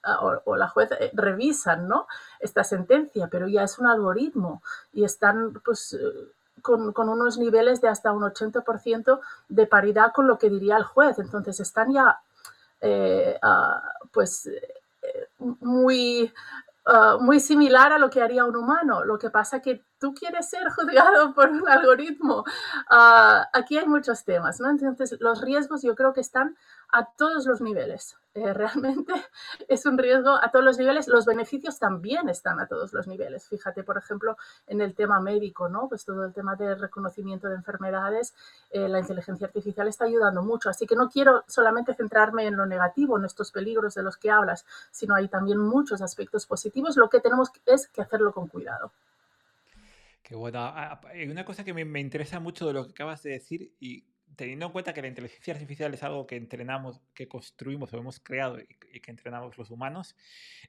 ah, 0.01 0.39
o, 0.45 0.55
la 0.55 0.67
juez 0.67 0.89
eh, 0.99 1.11
revisan 1.13 1.87
¿no? 1.87 2.07
esta 2.39 2.63
sentencia, 2.63 3.27
pero 3.27 3.47
ya 3.47 3.61
es 3.61 3.77
un 3.77 3.85
algoritmo 3.85 4.63
y 4.93 5.03
están 5.03 5.61
pues, 5.63 5.95
con, 6.63 6.91
unos 6.97 7.37
niveles 7.37 7.79
de 7.79 7.89
hasta 7.89 8.13
un 8.13 8.23
80% 8.23 9.19
de 9.49 9.67
paridad 9.67 10.11
con 10.11 10.25
lo 10.25 10.39
que 10.39 10.49
diría 10.49 10.77
el 10.77 10.85
juez. 10.85 11.19
Entonces 11.19 11.59
están 11.59 11.93
ya 11.93 12.19
ah, 13.43 13.93
pues 14.11 14.49
muy 15.59 16.33
Ah, 16.85 17.17
muy 17.19 17.39
similar 17.39 17.93
a 17.93 17.97
lo 17.97 18.09
que 18.09 18.21
haría 18.21 18.43
un 18.45 18.55
humano. 18.57 19.05
Lo 19.05 19.17
que 19.17 19.29
pasa 19.29 19.61
que 19.61 19.85
tú 20.03 20.13
quieres 20.13 20.49
ser 20.49 20.67
juzgado 20.75 21.33
por 21.33 21.49
un 21.49 21.65
algoritmo. 21.69 22.43
Ah, 22.89 23.47
aquí 23.53 23.77
hay 23.77 23.87
muchos 23.87 24.25
temas, 24.25 24.59
¿no? 24.59 24.69
Entonces, 24.69 25.15
los 25.21 25.39
riesgos 25.39 25.81
yo 25.81 25.95
creo 25.95 26.11
que 26.11 26.19
están 26.19 26.57
a 26.91 27.05
todos 27.05 27.45
los 27.45 27.61
niveles. 27.61 28.17
Eh, 28.33 28.51
realmente 28.53 29.13
es 29.69 29.85
un 29.85 29.97
riesgo 29.97 30.31
a 30.31 30.51
todos 30.51 30.65
los 30.65 30.77
niveles. 30.77 31.07
Los 31.07 31.25
beneficios 31.25 31.79
también 31.79 32.27
están 32.27 32.59
a 32.59 32.67
todos 32.67 32.91
los 32.91 33.07
niveles. 33.07 33.47
Fíjate, 33.47 33.83
por 33.83 33.97
ejemplo, 33.97 34.35
en 34.67 34.81
el 34.81 34.93
tema 34.93 35.21
médico, 35.21 35.69
¿no? 35.69 35.87
Pues 35.87 36.03
todo 36.03 36.25
el 36.25 36.33
tema 36.33 36.57
de 36.57 36.75
reconocimiento 36.75 37.47
de 37.47 37.55
enfermedades, 37.55 38.33
eh, 38.71 38.89
la 38.89 38.99
inteligencia 38.99 39.47
artificial 39.47 39.87
está 39.87 40.03
ayudando 40.03 40.43
mucho. 40.43 40.69
Así 40.69 40.85
que 40.85 40.97
no 40.97 41.09
quiero 41.09 41.45
solamente 41.47 41.93
centrarme 41.93 42.45
en 42.45 42.57
lo 42.57 42.65
negativo, 42.65 43.17
en 43.17 43.23
estos 43.23 43.53
peligros 43.53 43.95
de 43.95 44.03
los 44.03 44.17
que 44.17 44.31
hablas, 44.31 44.65
sino 44.91 45.15
hay 45.15 45.29
también 45.29 45.59
muchos 45.59 46.01
aspectos 46.01 46.45
positivos. 46.45 46.97
Lo 46.97 47.09
que 47.09 47.21
tenemos 47.21 47.53
es 47.65 47.87
que 47.87 48.01
hacerlo 48.01 48.33
con 48.33 48.49
cuidado. 48.49 48.91
Qué 50.23 50.35
bueno. 50.35 50.73
Una 51.29 51.45
cosa 51.45 51.63
que 51.63 51.73
me, 51.73 51.85
me 51.85 51.99
interesa 51.99 52.39
mucho 52.39 52.65
de 52.65 52.73
lo 52.73 52.85
que 52.85 52.91
acabas 52.91 53.21
de 53.21 53.31
decir 53.31 53.75
y 53.79 54.05
teniendo 54.35 54.65
en 54.65 54.71
cuenta 54.71 54.93
que 54.93 55.01
la 55.01 55.07
inteligencia 55.07 55.53
artificial 55.53 55.93
es 55.93 56.03
algo 56.03 56.25
que 56.25 56.35
entrenamos, 56.35 57.01
que 57.13 57.27
construimos 57.27 57.93
o 57.93 57.97
hemos 57.97 58.19
creado 58.19 58.57
y, 58.59 58.99
que 58.99 59.11
entrenamos 59.11 59.57
los 59.57 59.69
humanos, 59.69 60.15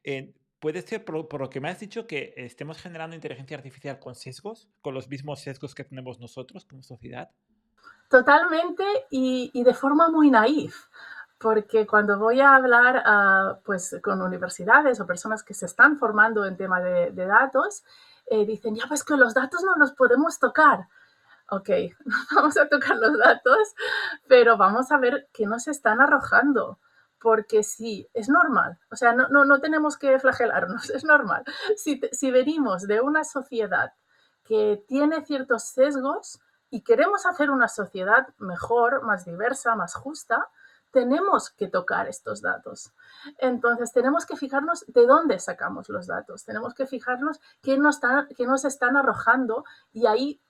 eh, 0.02 0.34
puede 0.58 0.82
ser 0.82 1.04
por, 1.04 1.40
lo 1.40 1.50
que 1.50 1.60
me 1.60 1.68
has 1.68 1.80
dicho 1.80 2.06
que 2.06 2.34
estemos 2.36 2.80
generando 2.80 3.14
inteligencia 3.14 3.56
artificial 3.56 3.98
con 3.98 4.14
sesgos, 4.14 4.68
con 4.80 4.94
los 4.94 5.08
mismos 5.08 5.40
sesgos 5.40 5.74
que 5.74 5.84
tenemos 5.84 6.20
nosotros 6.20 6.64
como 6.64 6.82
sociedad. 6.82 7.30
Totalmente 8.08 8.84
y, 9.10 9.62
de 9.62 9.74
forma 9.74 10.08
muy 10.08 10.30
naif. 10.30 10.86
Porque 11.38 11.86
cuando 11.86 12.18
voy 12.18 12.40
a 12.40 12.54
hablar 12.54 13.02
ah, 13.04 13.58
pues, 13.64 14.00
con 14.02 14.22
universidades 14.22 15.00
o 15.00 15.06
personas 15.06 15.42
que 15.42 15.52
se 15.52 15.66
están 15.66 15.98
formando 15.98 16.46
en 16.46 16.56
tema 16.56 16.80
de, 16.80 17.12
datos, 17.12 17.84
eh, 18.26 18.46
dicen, 18.46 18.74
ya 18.74 18.84
pues 18.88 19.04
que 19.04 19.16
los 19.16 19.34
datos 19.34 19.62
no 19.62 19.76
los 19.76 19.92
podemos 19.92 20.38
tocar 20.38 20.88
ok, 21.50 21.68
vamos 22.34 22.56
a 22.56 22.68
tocar 22.68 22.96
los 22.96 23.18
datos, 23.18 23.74
pero 24.28 24.56
vamos 24.56 24.90
a 24.92 24.98
ver 24.98 25.28
qué 25.32 25.46
nos 25.46 25.68
están 25.68 26.00
arrojando. 26.00 26.78
Porque 27.20 27.62
sí, 27.62 28.06
es 28.12 28.28
normal. 28.28 28.78
O 28.90 28.96
sea, 28.96 29.14
no, 29.14 29.28
no, 29.28 29.60
tenemos 29.60 29.96
que 29.96 30.18
flagelarnos, 30.18 30.90
es 30.90 31.04
normal. 31.04 31.44
Si, 31.76 32.00
si 32.12 32.30
venimos 32.30 32.86
de 32.86 33.00
una 33.00 33.24
sociedad 33.24 33.94
que 34.44 34.84
tiene 34.86 35.24
ciertos 35.24 35.64
sesgos 35.64 36.38
y 36.68 36.82
queremos 36.82 37.24
hacer 37.24 37.50
una 37.50 37.68
sociedad 37.68 38.28
mejor, 38.36 39.04
más 39.04 39.24
diversa, 39.24 39.74
más 39.74 39.94
justa, 39.94 40.48
tenemos 40.94 41.50
que 41.50 41.66
tocar 41.66 42.08
estos 42.08 42.40
datos. 42.40 42.92
Entonces, 43.38 43.92
tenemos 43.92 44.24
que 44.26 44.36
fijarnos 44.36 44.86
de 44.86 45.06
dónde 45.06 45.40
sacamos 45.40 45.88
los 45.88 46.06
datos, 46.06 46.44
tenemos 46.44 46.72
que 46.72 46.86
fijarnos 46.86 47.40
qué 47.62 47.76
nos 47.76 47.96
están, 47.96 48.28
qué 48.36 48.46
nos 48.46 48.64
están 48.64 48.96
arrojando 48.96 49.64
y 49.92 50.06
ahí 50.06 50.40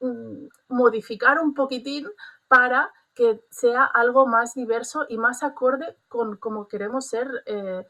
mm, 0.00 0.46
modificar 0.68 1.40
un 1.40 1.54
poquitín 1.54 2.06
para 2.48 2.92
que 3.14 3.44
sea 3.50 3.84
algo 3.84 4.26
más 4.26 4.54
diverso 4.54 5.06
y 5.08 5.16
más 5.16 5.42
acorde 5.42 5.96
con 6.08 6.36
cómo 6.36 6.68
queremos 6.68 7.06
ser 7.06 7.42
eh, 7.46 7.86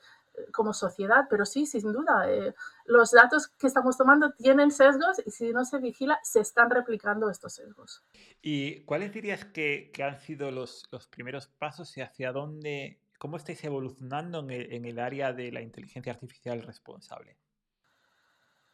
como 0.53 0.73
sociedad. 0.73 1.27
Pero 1.29 1.45
sí, 1.45 1.67
sin 1.67 1.93
duda, 1.93 2.31
eh, 2.31 2.55
los 2.87 3.13
datos 3.13 3.49
que 3.49 3.67
estamos 3.67 3.97
tomando 3.97 4.33
tienen 4.33 4.71
sesgos 4.71 5.21
y 5.25 5.31
si 5.31 5.53
no 5.53 5.65
se 5.65 5.79
vigila, 5.79 6.19
se 6.23 6.41
están 6.41 6.71
replicando 6.71 7.31
estos 7.31 7.55
sesgos. 7.55 8.03
¿Y 8.43 8.85
cuáles 8.85 9.13
dirías 9.13 9.45
que, 9.45 9.91
han 10.03 10.19
sido 10.21 10.51
los, 10.51 10.89
primeros 11.11 11.47
pasos 11.47 11.97
y 11.97 12.01
hacia 12.01 12.33
dónde, 12.33 13.01
cómo 13.19 13.37
estáis 13.37 13.63
evolucionando 13.65 14.41
en 14.49 14.85
el, 14.85 14.99
área 14.99 15.33
de 15.33 15.53
la 15.53 15.61
inteligencia 15.61 16.13
artificial 16.13 16.63
responsable? 16.63 17.37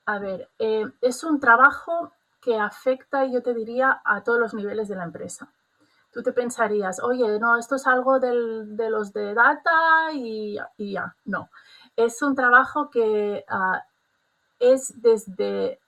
A 0.07 0.19
ver, 0.19 0.51
eh, 0.59 0.87
es 1.01 1.23
un 1.25 1.39
trabajo 1.39 2.13
que 2.41 2.59
afecta, 2.59 3.27
yo 3.27 3.43
te 3.43 3.55
diría, 3.55 4.01
a 4.05 4.25
todos 4.25 4.41
los 4.41 4.55
niveles 4.55 4.89
de 4.89 4.97
la 4.97 5.05
empresa 5.05 5.53
tú 6.13 6.23
te 6.23 6.33
pensarías, 6.33 7.01
oye, 7.03 7.39
no, 7.39 7.57
esto 7.57 7.77
es 7.77 7.87
algo 7.87 8.19
de 8.19 8.91
los 8.91 9.13
de 9.13 9.35
data 9.35 10.13
y, 10.13 10.59
ya. 10.79 11.15
No, 11.25 11.51
es 11.97 12.23
un 12.23 12.35
trabajo 12.35 12.91
que 12.91 13.45
ah, 13.49 13.85
es 14.59 15.01
desde 15.01 15.81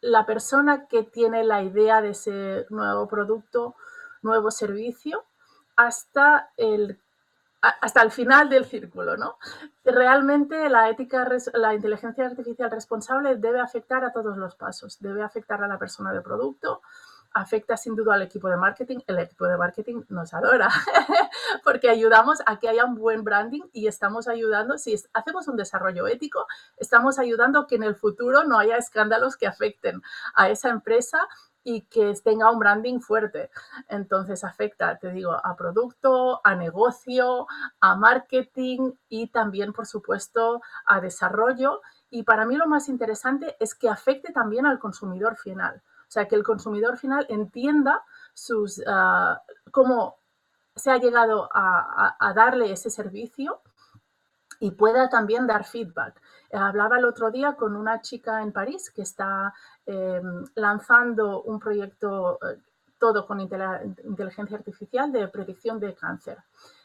la 0.00 0.26
persona 0.26 0.86
que 0.86 1.02
tiene 1.02 1.44
la 1.44 1.62
idea 1.62 2.02
de 2.02 2.10
ese 2.10 2.66
nuevo 2.70 3.08
producto, 3.08 3.74
nuevo 4.22 4.50
servicio, 4.50 5.24
hasta 5.76 6.50
el 6.56 6.98
hasta 7.80 8.02
el 8.02 8.10
final 8.10 8.50
del 8.50 8.66
círculo, 8.66 9.16
¿no? 9.16 9.38
Realmente 9.84 10.68
la 10.68 10.90
ética, 10.90 11.26
la 11.54 11.74
inteligencia 11.74 12.26
artificial 12.26 12.70
responsable 12.70 13.36
debe 13.36 13.60
afectar 13.60 14.04
a 14.04 14.12
todos 14.12 14.36
los 14.36 14.54
pasos, 14.54 15.00
debe 15.00 15.22
afectar 15.22 15.62
a 15.64 15.68
la 15.68 15.78
persona 15.78 16.12
de 16.12 16.20
producto, 16.20 16.82
afecta 17.34 17.76
sin 17.76 17.96
duda 17.96 18.14
al 18.14 18.22
equipo 18.22 18.48
de 18.48 18.56
marketing. 18.56 18.98
El 19.06 19.18
equipo 19.18 19.46
de 19.46 19.58
marketing 19.58 20.02
nos 20.08 20.32
adora 20.32 20.70
porque 21.64 21.90
ayudamos 21.90 22.38
a 22.46 22.58
que 22.58 22.68
haya 22.68 22.84
un 22.84 22.94
buen 22.94 23.24
branding 23.24 23.62
y 23.72 23.88
estamos 23.88 24.28
ayudando, 24.28 24.78
si 24.78 24.94
hacemos 25.12 25.48
un 25.48 25.56
desarrollo 25.56 26.06
ético, 26.06 26.46
estamos 26.76 27.18
ayudando 27.18 27.60
a 27.60 27.66
que 27.66 27.74
en 27.74 27.82
el 27.82 27.96
futuro 27.96 28.44
no 28.44 28.58
haya 28.58 28.76
escándalos 28.76 29.36
que 29.36 29.46
afecten 29.46 30.00
a 30.34 30.48
esa 30.48 30.70
empresa 30.70 31.18
y 31.64 31.80
que 31.82 32.14
tenga 32.22 32.50
un 32.50 32.58
branding 32.58 33.00
fuerte. 33.00 33.50
Entonces 33.88 34.44
afecta, 34.44 34.98
te 34.98 35.10
digo, 35.10 35.32
a 35.32 35.56
producto, 35.56 36.40
a 36.44 36.54
negocio, 36.54 37.46
a 37.80 37.96
marketing 37.96 38.92
y 39.08 39.28
también, 39.28 39.72
por 39.72 39.86
supuesto, 39.86 40.60
a 40.84 41.00
desarrollo. 41.00 41.80
Y 42.10 42.22
para 42.22 42.44
mí 42.44 42.56
lo 42.56 42.66
más 42.66 42.88
interesante 42.88 43.56
es 43.58 43.74
que 43.74 43.88
afecte 43.88 44.32
también 44.32 44.66
al 44.66 44.78
consumidor 44.78 45.36
final. 45.36 45.82
Sea, 46.14 46.28
que 46.28 46.36
el 46.36 46.44
consumidor 46.44 46.96
final 46.96 47.26
entienda 47.28 48.04
sus, 48.32 48.80
ah, 48.86 49.42
cómo 49.72 50.18
se 50.76 50.92
ha 50.92 50.98
llegado 50.98 51.48
a, 51.52 52.32
darle 52.36 52.70
ese 52.70 52.88
servicio 52.88 53.62
y 54.60 54.70
pueda 54.70 55.08
también 55.08 55.48
dar 55.48 55.64
feedback. 55.64 56.22
Hablaba 56.52 56.98
el 56.98 57.04
otro 57.04 57.32
día 57.32 57.54
con 57.54 57.74
una 57.74 58.00
chica 58.00 58.42
en 58.42 58.52
París 58.52 58.92
que 58.92 59.02
está 59.02 59.52
em, 59.86 60.44
lanzando 60.54 61.42
un 61.42 61.58
proyecto 61.58 62.38
eh, 62.42 62.60
todo 63.00 63.26
con 63.26 63.40
inteligencia 63.40 64.56
artificial 64.56 65.10
de 65.10 65.26
predicción 65.26 65.80
de 65.80 65.96
cáncer. 65.96 66.38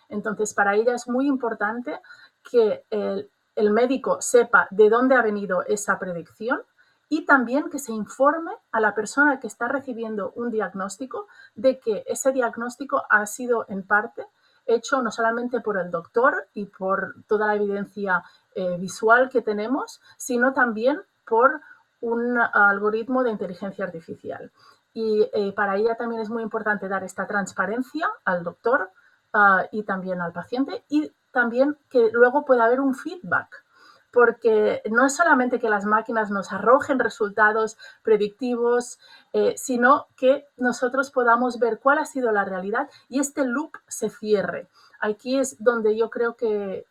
Entonces, 0.10 0.56
para 0.56 0.74
ella 0.74 0.96
es 0.96 1.08
muy 1.08 1.28
importante 1.28 2.02
que 2.50 2.84
el 2.90 3.72
médico 3.72 4.22
sepa 4.22 4.68
de 4.72 4.90
dónde 4.90 5.14
ha 5.14 5.22
venido 5.22 5.64
esa 5.68 6.00
predicción 6.00 6.64
y 7.10 7.26
también 7.26 7.70
que 7.70 7.80
se 7.80 7.92
informe 7.92 8.52
a 8.72 8.80
la 8.80 8.94
persona 8.94 9.40
que 9.40 9.48
está 9.48 9.68
recibiendo 9.68 10.32
un 10.36 10.52
diagnóstico 10.52 11.28
de 11.56 11.80
que 11.80 12.04
ese 12.08 12.32
diagnóstico 12.32 13.04
ha 13.10 13.26
sido 13.26 13.66
en 13.68 13.84
parte 13.84 14.26
hecho 14.68 15.02
no 15.02 15.12
solamente 15.12 15.60
por 15.62 15.78
el 15.78 15.90
doctor 15.90 16.48
y 16.54 16.66
por 16.66 17.16
toda 17.28 17.48
la 17.48 17.56
evidencia 17.56 18.24
eh, 18.54 18.78
visual 18.78 19.30
que 19.30 19.42
tenemos, 19.42 20.00
sino 20.18 20.54
también 20.54 21.02
por 21.28 21.62
un 22.02 22.38
algoritmo 22.40 23.24
de 23.24 23.32
inteligencia 23.32 23.86
artificial. 23.86 24.52
Y 24.94 25.28
eh, 25.34 25.52
para 25.54 25.76
ella 25.76 25.96
también 25.96 26.22
es 26.22 26.30
muy 26.30 26.44
importante 26.44 26.88
dar 26.88 27.04
esta 27.04 27.28
transparencia 27.28 28.10
al 28.26 28.44
doctor 28.44 28.92
ah, 29.34 29.66
y 29.72 29.84
también 29.84 30.22
al 30.22 30.32
paciente 30.32 30.84
y 30.90 31.12
también 31.32 31.78
que 31.90 32.10
luego 32.12 32.46
pueda 32.46 32.66
haber 32.66 32.80
un 32.80 32.96
feedback 32.96 33.64
porque 34.12 34.82
no 34.90 35.06
es 35.06 35.16
solamente 35.16 35.60
que 35.60 35.70
las 35.70 35.86
máquinas 35.86 36.32
nos 36.32 36.52
arrojen 36.52 37.00
resultados 37.00 37.78
predictivos, 38.04 39.00
eh, 39.34 39.54
sino 39.58 40.08
que 40.16 40.46
nosotros 40.58 41.12
podamos 41.12 41.60
ver 41.60 41.80
cuál 41.80 42.00
ha 42.00 42.06
sido 42.06 42.32
la 42.32 42.46
realidad 42.46 42.90
y 43.08 43.20
este 43.20 43.46
loop 43.46 43.72
se 43.88 44.10
cierre. 44.10 44.68
Aquí 45.00 45.38
es 45.38 45.62
donde 45.64 45.96
yo 45.96 46.10
creo 46.10 46.36
que 46.36 46.86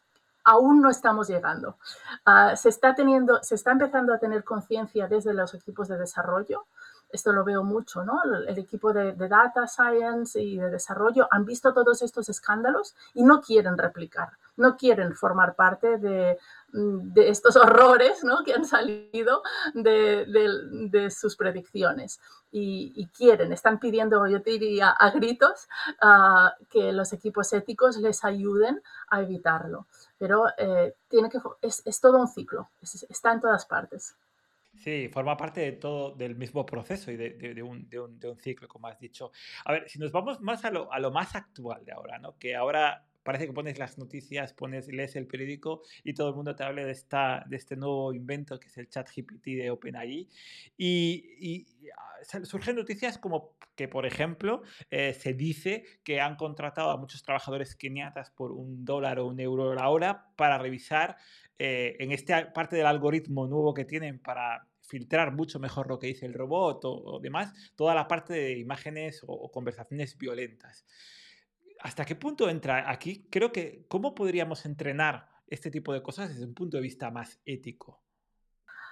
aún 0.45 0.81
no 0.81 0.89
estamos 0.89 1.29
llegando. 1.29 1.77
Ah, 2.25 2.57
se, 2.57 2.71
está 2.71 2.95
teniendo, 2.95 3.43
se 3.43 3.55
está 3.55 3.73
empezando 3.73 4.15
a 4.15 4.19
tener 4.19 4.45
conciencia 4.45 5.07
desde 5.07 5.35
los 5.35 5.53
equipos 5.53 5.89
de 5.89 5.99
desarrollo. 5.99 6.67
Esto 7.11 7.33
lo 7.33 7.45
veo 7.45 7.63
mucho, 7.65 8.03
¿no? 8.03 8.23
El, 8.25 8.59
equipo 8.59 8.93
de, 8.93 9.13
de, 9.13 9.29
data 9.29 9.67
science 9.67 10.41
y 10.41 10.59
de 10.59 10.71
desarrollo 10.71 11.29
han 11.31 11.45
visto 11.45 11.75
todos 11.75 12.01
estos 12.03 12.29
escándalos 12.29 12.95
y 13.15 13.25
no 13.25 13.41
quieren 13.41 13.77
replicar, 13.77 14.31
no 14.59 14.77
quieren 14.77 15.15
formar 15.15 15.55
parte 15.55 15.97
de 15.97 16.39
Mm, 16.73 17.15
de 17.15 17.31
estos 17.31 17.57
horrores 17.57 18.23
¿no? 18.25 18.45
que 18.45 18.53
han 18.53 18.67
salido 18.67 19.43
de, 19.73 21.11
sus 21.11 21.37
predicciones. 21.37 22.21
Y, 22.51 23.07
quieren, 23.09 23.53
están 23.53 23.79
pidiendo, 23.79 24.27
yo 24.27 24.39
diría, 24.39 24.91
a 24.91 25.11
gritos 25.11 25.69
que 26.71 26.93
los 26.93 27.13
equipos 27.13 27.53
éticos 27.53 27.97
les 27.99 28.25
ayuden 28.25 28.83
a 29.09 29.23
evitarlo. 29.23 29.87
Pero 30.19 30.47
eh, 30.57 30.95
tiene 31.09 31.29
que, 31.29 31.39
es, 31.63 32.01
todo 32.01 32.19
un 32.19 32.29
ciclo, 32.29 32.69
está 32.83 33.33
en 33.33 33.41
todas 33.41 33.67
partes. 33.67 34.17
Sí, 34.77 35.09
forma 35.09 35.37
parte 35.37 35.61
de 35.61 35.73
todo, 35.73 36.15
del 36.15 36.37
mismo 36.37 36.65
proceso 36.65 37.11
y 37.11 37.17
de, 37.17 37.63
un, 37.63 37.89
ciclo, 38.41 38.69
como 38.69 38.87
has 38.89 38.99
dicho. 38.99 39.33
A 39.65 39.73
ver, 39.73 39.89
si 39.89 39.99
nos 39.99 40.13
vamos 40.13 40.41
más 40.41 40.65
a 40.65 40.71
lo, 40.71 40.93
a 40.93 40.99
lo 41.01 41.11
más 41.11 41.35
actual 41.35 41.85
de 41.85 41.93
ahora, 41.93 42.19
¿no? 42.19 42.37
Que 42.39 42.55
ahora 42.55 43.08
parece 43.29 43.47
que 43.47 43.53
pones 43.53 43.79
las 43.79 43.99
noticias, 43.99 44.55
pones, 44.55 44.89
lees 44.89 45.15
el 45.15 45.27
periódico 45.27 45.83
y 46.03 46.15
todo 46.15 46.31
el 46.31 46.35
mundo 46.35 46.57
te 46.57 46.65
habla 46.65 46.87
de, 46.87 46.93
esta, 46.93 47.45
de 47.47 47.57
este 47.59 47.77
nuevo 47.77 48.15
invento 48.15 48.59
que 48.59 48.69
es 48.69 48.79
el 48.79 48.89
chat 48.89 49.07
GPT 49.15 49.49
de 49.49 49.71
OpenAI. 49.71 50.27
Y, 50.79 51.37
y 51.39 51.67
ah, 51.95 52.45
surgen 52.45 52.77
noticias 52.77 53.19
como 53.19 53.59
que, 53.77 53.87
por 53.87 54.07
ejemplo, 54.07 54.63
eh, 54.91 55.13
se 55.13 55.35
dice 55.35 55.85
que 56.03 56.23
han 56.23 56.37
contratado 56.37 56.91
a 56.91 56.97
muchos 56.97 57.23
trabajadores 57.23 57.77
keniatas 57.77 58.31
por 58.31 58.51
un 58.51 58.87
dólar 58.87 59.19
o 59.19 59.27
un 59.27 59.39
euro 59.41 59.75
la 59.75 59.91
hora 59.91 60.31
para 60.35 60.57
revisar 60.57 61.19
eh, 61.59 61.97
en 61.99 62.13
esta 62.13 62.55
parte 62.55 62.77
del 62.77 62.87
algoritmo 62.87 63.47
nuevo 63.47 63.75
que 63.75 63.85
tienen 63.85 64.21
para 64.21 64.67
filtrar 64.81 65.35
mucho 65.35 65.59
mejor 65.59 65.87
lo 65.89 65.99
que 65.99 66.07
dice 66.07 66.25
el 66.25 66.33
robot 66.33 66.81
o, 66.85 67.21
demás, 67.21 67.53
toda 67.77 67.95
la 67.95 68.09
parte 68.09 68.33
de 68.33 68.59
imágenes 68.59 69.23
o 69.27 69.51
conversaciones 69.53 70.17
violentas. 70.17 70.87
¿Hasta 71.81 72.05
qué 72.05 72.17
punto 72.17 72.49
entra 72.49 72.91
aquí? 72.91 73.27
Creo 73.31 73.53
que, 73.53 73.87
¿cómo 73.89 74.15
podríamos 74.15 74.65
entrenar 74.67 75.29
este 75.47 75.71
tipo 75.71 75.93
de 75.93 76.03
cosas 76.03 76.29
desde 76.29 76.45
un 76.45 76.55
punto 76.55 76.77
de 76.77 76.83
vista 76.83 77.11
más 77.11 77.41
ético? 77.45 78.01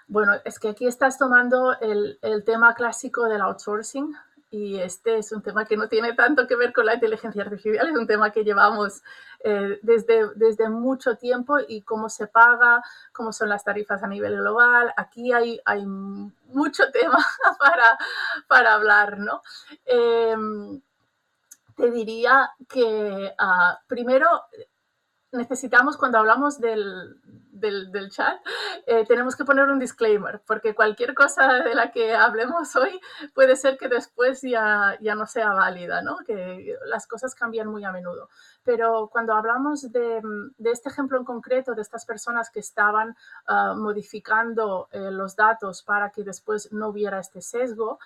Bueno, 0.09 0.35
es 0.45 0.59
que 0.59 0.69
aquí 0.69 0.87
estás 0.87 1.19
tomando 1.19 1.79
el, 1.81 2.19
tema 2.45 2.75
clásico 2.75 3.29
del 3.29 3.41
outsourcing 3.41 4.15
y 4.51 4.79
este 4.79 5.19
es 5.19 5.33
un 5.33 5.43
tema 5.43 5.65
que 5.65 5.77
no 5.77 5.89
tiene 5.89 6.13
tanto 6.13 6.47
que 6.47 6.55
ver 6.55 6.73
con 6.73 6.87
la 6.87 6.95
inteligencia 6.95 7.43
artificial, 7.43 7.89
es 7.89 7.97
un 7.97 8.07
tema 8.07 8.31
que 8.31 8.45
llevamos 8.45 9.03
eh, 9.43 9.81
desde, 9.83 10.69
mucho 10.69 11.17
tiempo 11.17 11.57
y 11.67 11.83
cómo 11.83 12.09
se 12.09 12.29
paga, 12.29 12.83
cómo 13.13 13.33
son 13.33 13.49
las 13.49 13.65
tarifas 13.65 14.05
a 14.05 14.07
nivel 14.07 14.37
global. 14.37 14.93
Aquí 14.97 15.33
hay, 15.33 15.61
mucho 15.87 16.85
tema 16.93 17.19
para, 17.59 17.99
para 18.47 18.75
hablar, 18.75 19.19
¿no? 19.19 19.43
Em, 19.85 20.81
te 21.77 21.91
diría 21.91 22.51
que 22.69 23.33
ah, 23.39 23.79
primero 23.87 24.29
necesitamos, 25.33 25.97
cuando 25.97 26.19
hablamos 26.19 26.59
del, 26.59 27.21
chat, 28.11 28.41
eh, 28.87 29.05
tenemos 29.07 29.37
que 29.37 29.45
poner 29.45 29.69
un 29.69 29.79
disclaimer, 29.79 30.43
porque 30.47 30.75
cualquier 30.75 31.15
cosa 31.15 31.55
de 31.65 31.75
la 31.75 31.91
que 31.91 32.15
hablemos 32.15 32.75
hoy 32.77 33.01
puede 33.35 33.57
ser 33.57 33.77
que 33.77 33.89
después 33.89 34.43
ya, 34.43 34.97
ya 35.01 35.15
no 35.15 35.27
sea 35.27 35.53
válida, 35.53 36.03
¿no? 36.03 36.19
que 36.27 36.77
las 36.87 37.07
cosas 37.07 37.35
cambian 37.35 37.69
muy 37.69 37.85
a 37.85 37.93
menudo. 37.93 38.29
Pero 38.65 39.09
cuando 39.13 39.35
hablamos 39.35 39.91
de, 39.93 40.23
este 40.65 40.89
ejemplo 40.89 41.19
en 41.19 41.25
concreto, 41.25 41.75
de 41.75 41.83
estas 41.83 42.05
personas 42.05 42.51
que 42.51 42.61
estaban 42.61 43.17
ah, 43.47 43.75
modificando 43.77 44.89
eh, 44.93 45.11
los 45.11 45.37
datos 45.37 45.83
para 45.83 46.11
que 46.11 46.25
después 46.25 46.73
no 46.73 46.89
hubiera 46.89 47.19
este 47.19 47.43
sesgo, 47.43 47.99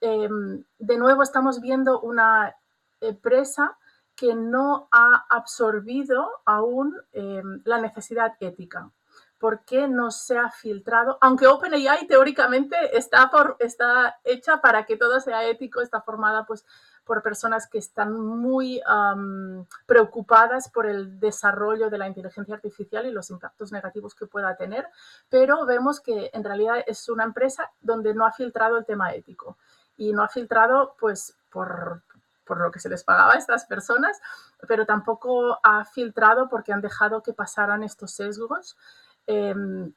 em, 0.00 0.64
de 0.78 0.96
nuevo 0.96 1.22
estamos 1.22 1.60
viendo 1.60 2.00
una 2.00 2.54
empresa 3.02 3.76
que 4.14 4.34
no 4.34 4.88
ha 4.90 5.26
absorbido 5.28 6.28
aún 6.44 6.96
em, 7.12 7.62
la 7.64 7.78
necesidad 7.78 8.34
ética. 8.40 8.90
¿Por 9.38 9.64
qué 9.64 9.88
no 9.88 10.12
se 10.12 10.38
ha 10.38 10.50
filtrado? 10.50 11.18
Aunque 11.20 11.48
OpenAI 11.48 12.06
teóricamente 12.06 12.76
está, 12.96 13.28
está 13.58 14.20
hecha 14.22 14.60
para 14.60 14.86
que 14.86 14.96
todo 14.96 15.18
sea 15.18 15.44
ético, 15.48 15.80
está 15.80 16.00
formada 16.00 16.46
pues, 16.46 16.64
por 17.04 17.22
personas 17.22 17.66
que 17.68 17.78
están 17.78 18.12
muy 18.12 18.80
preocupadas 19.86 20.70
por 20.70 20.86
el 20.86 21.18
desarrollo 21.18 21.90
de 21.90 21.98
la 21.98 22.06
inteligencia 22.06 22.54
artificial 22.54 23.06
y 23.06 23.10
los 23.10 23.30
impactos 23.30 23.72
negativos 23.72 24.14
que 24.14 24.26
pueda 24.26 24.56
tener, 24.56 24.86
pero 25.28 25.66
vemos 25.66 26.00
que 26.00 26.30
en 26.32 26.44
realidad 26.44 26.84
es 26.86 27.08
una 27.08 27.24
empresa 27.24 27.70
donde 27.80 28.14
no 28.14 28.24
ha 28.24 28.32
filtrado 28.32 28.78
el 28.78 28.86
tema 28.86 29.12
ético 29.12 29.56
y 29.96 30.12
no 30.12 30.22
ha 30.22 30.28
filtrado 30.28 30.94
pues 30.98 31.36
por, 31.50 32.02
por 32.44 32.60
lo 32.60 32.70
que 32.70 32.80
se 32.80 32.88
les 32.88 33.04
pagaba 33.04 33.34
a 33.34 33.38
estas 33.38 33.66
personas, 33.66 34.20
pero 34.66 34.86
tampoco 34.86 35.58
ha 35.62 35.84
filtrado 35.84 36.48
porque 36.48 36.72
han 36.72 36.80
dejado 36.80 37.22
que 37.22 37.32
pasaran 37.32 37.82
estos 37.82 38.12
sesgos. 38.12 38.76
Em, 39.26 39.92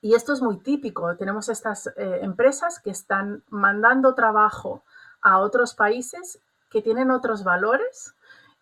y 0.00 0.14
esto 0.14 0.32
es 0.32 0.42
muy 0.42 0.58
típico. 0.58 1.16
Tenemos 1.16 1.48
estas 1.48 1.88
eh, 1.96 2.20
empresas 2.22 2.78
que 2.78 2.90
están 2.90 3.42
mandando 3.48 4.14
trabajo 4.14 4.82
a 5.20 5.38
otros 5.38 5.74
países 5.74 6.38
que 6.70 6.82
tienen 6.82 7.10
otros 7.10 7.44
valores 7.44 8.14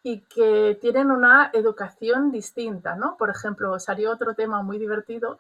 y 0.02 0.21
que 0.21 0.76
tienen 0.80 1.11
una 1.11 1.50
educación 1.52 2.32
distinta, 2.32 2.97
¿no? 2.97 3.16
Por 3.16 3.30
ejemplo, 3.30 3.78
salió 3.78 4.11
otro 4.11 4.35
tema 4.35 4.62
muy 4.62 4.78
divertido, 4.78 5.38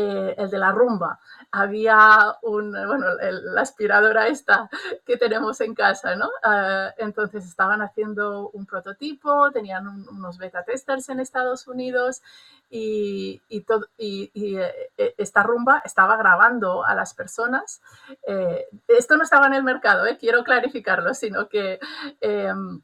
eh, 0.00 0.34
el 0.38 0.50
de 0.50 0.58
la 0.58 0.72
rumba. 0.72 1.20
Había 1.50 2.36
un, 2.42 2.72
bueno, 2.72 3.06
la 3.20 3.60
aspiradora 3.60 4.28
esta 4.28 4.70
que 5.04 5.16
tenemos 5.16 5.60
en 5.60 5.74
casa, 5.74 6.16
¿no? 6.16 6.30
Ah, 6.42 6.94
entonces 6.96 7.44
estaban 7.44 7.82
haciendo 7.82 8.50
un 8.50 8.66
prototipo, 8.66 9.50
tenían 9.50 9.86
unos 9.88 10.38
beta 10.38 10.62
testers 10.64 11.08
en 11.08 11.20
Estados 11.20 11.66
Unidos 11.66 12.22
y, 12.70 13.42
y, 13.48 13.64
y, 13.98 14.56
eh, 14.56 14.90
esta 15.18 15.42
rumba 15.42 15.82
estaba 15.84 16.16
grabando 16.16 16.84
a 16.84 16.94
las 16.94 17.14
personas. 17.14 17.82
Eh, 18.26 18.66
esto 18.88 19.16
no 19.16 19.24
estaba 19.24 19.48
en 19.48 19.54
el 19.54 19.64
mercado, 19.64 20.04
quiero 20.18 20.44
clarificarlo, 20.44 21.12
sino 21.14 21.48
que 21.48 21.78
em, 22.20 22.80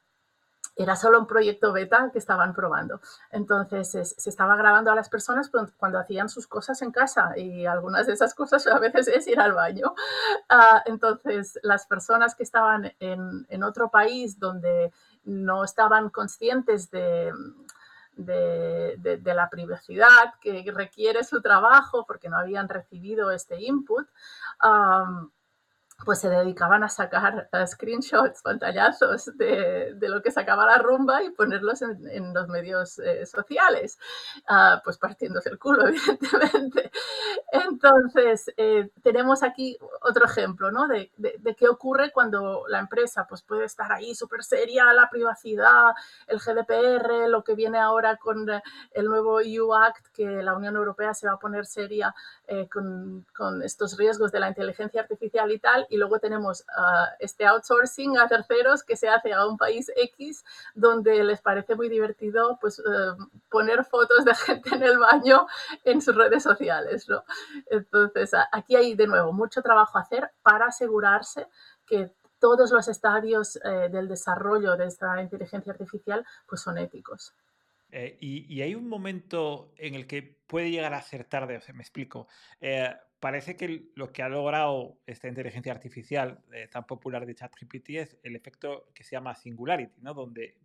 era 0.77 0.95
solo 0.95 1.19
un 1.19 1.27
proyecto 1.27 1.73
beta 1.73 2.11
que 2.13 2.19
estaban 2.19 2.55
probando. 2.55 3.01
Entonces 3.31 3.91
se, 3.91 4.29
estaba 4.29 4.57
grabando 4.57 4.93
a 4.93 4.95
las 4.95 5.09
personas 5.09 5.51
cuando, 5.51 5.99
hacían 5.99 6.29
sus 6.29 6.47
cosas 6.47 6.83
en 6.83 6.93
casa 6.93 7.37
y 7.37 7.65
algunas 7.65 8.07
de 8.07 8.13
esas 8.13 8.35
cosas 8.35 8.67
a 8.67 8.79
veces 8.79 9.09
es 9.09 9.27
ir 9.27 9.41
al 9.41 9.55
baño. 9.55 9.95
Ah, 10.49 10.83
entonces 10.85 11.59
las 11.63 11.87
personas 11.87 12.35
que 12.35 12.43
estaban 12.43 12.93
en, 13.01 13.63
otro 13.63 13.91
país 13.91 14.39
donde 14.39 14.93
no 15.25 15.65
estaban 15.65 16.11
conscientes 16.11 16.91
de, 16.91 17.33
de, 18.17 19.35
la 19.35 19.49
privacidad 19.51 20.35
que 20.41 20.71
requiere 20.73 21.25
su 21.25 21.41
trabajo 21.41 22.05
porque 22.07 22.29
no 22.29 22.39
habían 22.39 22.69
recibido 22.69 23.31
este 23.31 23.61
input, 23.63 24.07
pues 26.05 26.21
se 26.21 26.29
dedicaban 26.29 26.85
a 26.85 26.89
sacar 26.89 27.49
eh, 27.53 27.67
screenshots, 27.67 28.43
pantallazos 28.43 29.37
de, 29.37 29.95
de, 29.95 30.09
lo 30.09 30.23
que 30.23 30.31
sacaba 30.31 30.67
la 30.67 30.79
rumba 30.79 31.23
y 31.23 31.31
ponerlos 31.31 31.83
en, 31.83 32.09
en 32.09 32.35
los 32.35 32.49
medios 32.49 32.99
eh, 32.99 33.25
sociales, 33.27 33.99
uh, 34.49 34.81
pues 34.85 34.99
partiéndose 34.99 35.49
el 35.49 35.59
culo, 35.59 35.87
evidentemente. 35.89 36.91
Entonces, 37.51 38.51
eh, 38.57 38.91
tenemos 39.03 39.43
aquí 39.43 39.79
otro 40.03 40.27
ejemplo, 40.27 40.71
¿no? 40.71 40.87
De, 40.87 41.11
de, 41.17 41.55
qué 41.57 41.69
ocurre 41.69 42.13
cuando 42.13 42.65
la 42.69 42.81
empresa 42.81 43.27
pues, 43.27 43.43
puede 43.43 43.65
estar 43.65 43.91
ahí 43.93 44.15
súper 44.15 44.45
seria, 44.45 44.93
la 44.93 45.09
privacidad, 45.09 45.95
el 46.27 46.39
GDPR, 46.39 47.29
lo 47.29 47.43
que 47.43 47.55
viene 47.55 47.79
ahora 47.79 48.17
con 48.17 48.47
el 48.93 49.07
nuevo 49.07 49.41
EU 49.41 49.75
Act, 49.75 50.09
que 50.13 50.43
la 50.43 50.55
Unión 50.55 50.77
Europea 50.77 51.15
se 51.15 51.27
va 51.27 51.35
a 51.35 51.39
poner 51.39 51.67
seria 51.67 52.15
eh, 52.47 52.69
con, 52.69 53.27
con 53.37 53.63
estos 53.63 53.97
riesgos 53.97 54.33
de 54.33 54.41
la 54.41 54.49
inteligencia 54.49 55.01
artificial 55.01 55.51
y 55.51 55.59
tal, 55.59 55.86
y 55.89 55.97
luego 55.97 56.19
tenemos 56.19 56.61
uh, 56.61 57.15
este 57.19 57.47
outsourcing 57.47 58.19
a 58.19 58.29
terceros 58.29 58.83
que 58.83 58.97
se 58.97 59.09
hace 59.09 59.33
a 59.33 59.47
un 59.47 59.57
país 59.57 59.91
X 59.97 60.45
donde 60.75 61.23
les 61.25 61.41
parece 61.41 61.75
muy 61.75 61.89
divertido 61.89 62.59
pues 62.61 62.79
uh, 62.79 63.17
poner 63.51 63.85
fotos 63.85 64.25
de 64.25 64.35
gente 64.47 64.75
en 64.75 64.83
el 64.83 64.99
baño 64.99 65.47
en 65.85 66.01
sus 66.01 66.15
redes 66.15 66.43
sociales, 66.43 67.09
¿no? 67.09 67.25
Entonces, 67.71 68.33
aquí 68.53 68.77
hay 68.77 68.95
de 68.95 69.07
nuevo 69.07 69.33
mucho 69.33 69.63
trabajo 69.63 69.99
a 69.99 70.03
hacer 70.03 70.31
para 70.43 70.67
asegurarse 70.67 71.47
que 71.87 72.13
todos 72.39 72.71
los 72.71 72.89
estadios 72.89 73.59
eh, 73.65 73.89
del 73.91 74.09
desarrollo 74.09 74.77
de 74.77 74.87
esta 74.87 75.21
inteligencia 75.21 75.73
artificial 75.73 76.25
pues 76.47 76.61
son 76.61 76.79
éticos. 76.79 77.35
Eh, 77.99 78.19
y, 78.21 78.61
hay 78.61 78.75
un 78.75 78.91
momento 78.91 79.73
en 79.79 79.95
el 79.95 80.07
que 80.07 80.23
puede 80.23 80.71
llegar 80.71 80.93
a 80.93 81.01
ser 81.01 81.25
tarde, 81.25 81.57
o 81.57 81.63
sea, 81.63 81.75
me 81.75 81.81
explico. 81.81 82.29
Eh, 82.61 82.95
parece 83.19 83.57
que 83.57 83.91
lo 83.95 84.13
que 84.13 84.23
ha 84.23 84.29
logrado 84.29 84.99
esta 85.07 85.29
inteligencia 85.29 85.73
artificial 85.73 86.45
eh, 86.53 86.69
tan 86.71 86.87
popular 86.87 87.25
de 87.25 87.35
ChatGPT 87.35 87.91
es 87.91 88.19
el 88.23 88.37
efecto 88.37 88.91
que 88.95 89.03
se 89.03 89.13
llama 89.13 89.35
singularity, 89.35 90.03
¿no? 90.03 90.13
Donde 90.13 90.59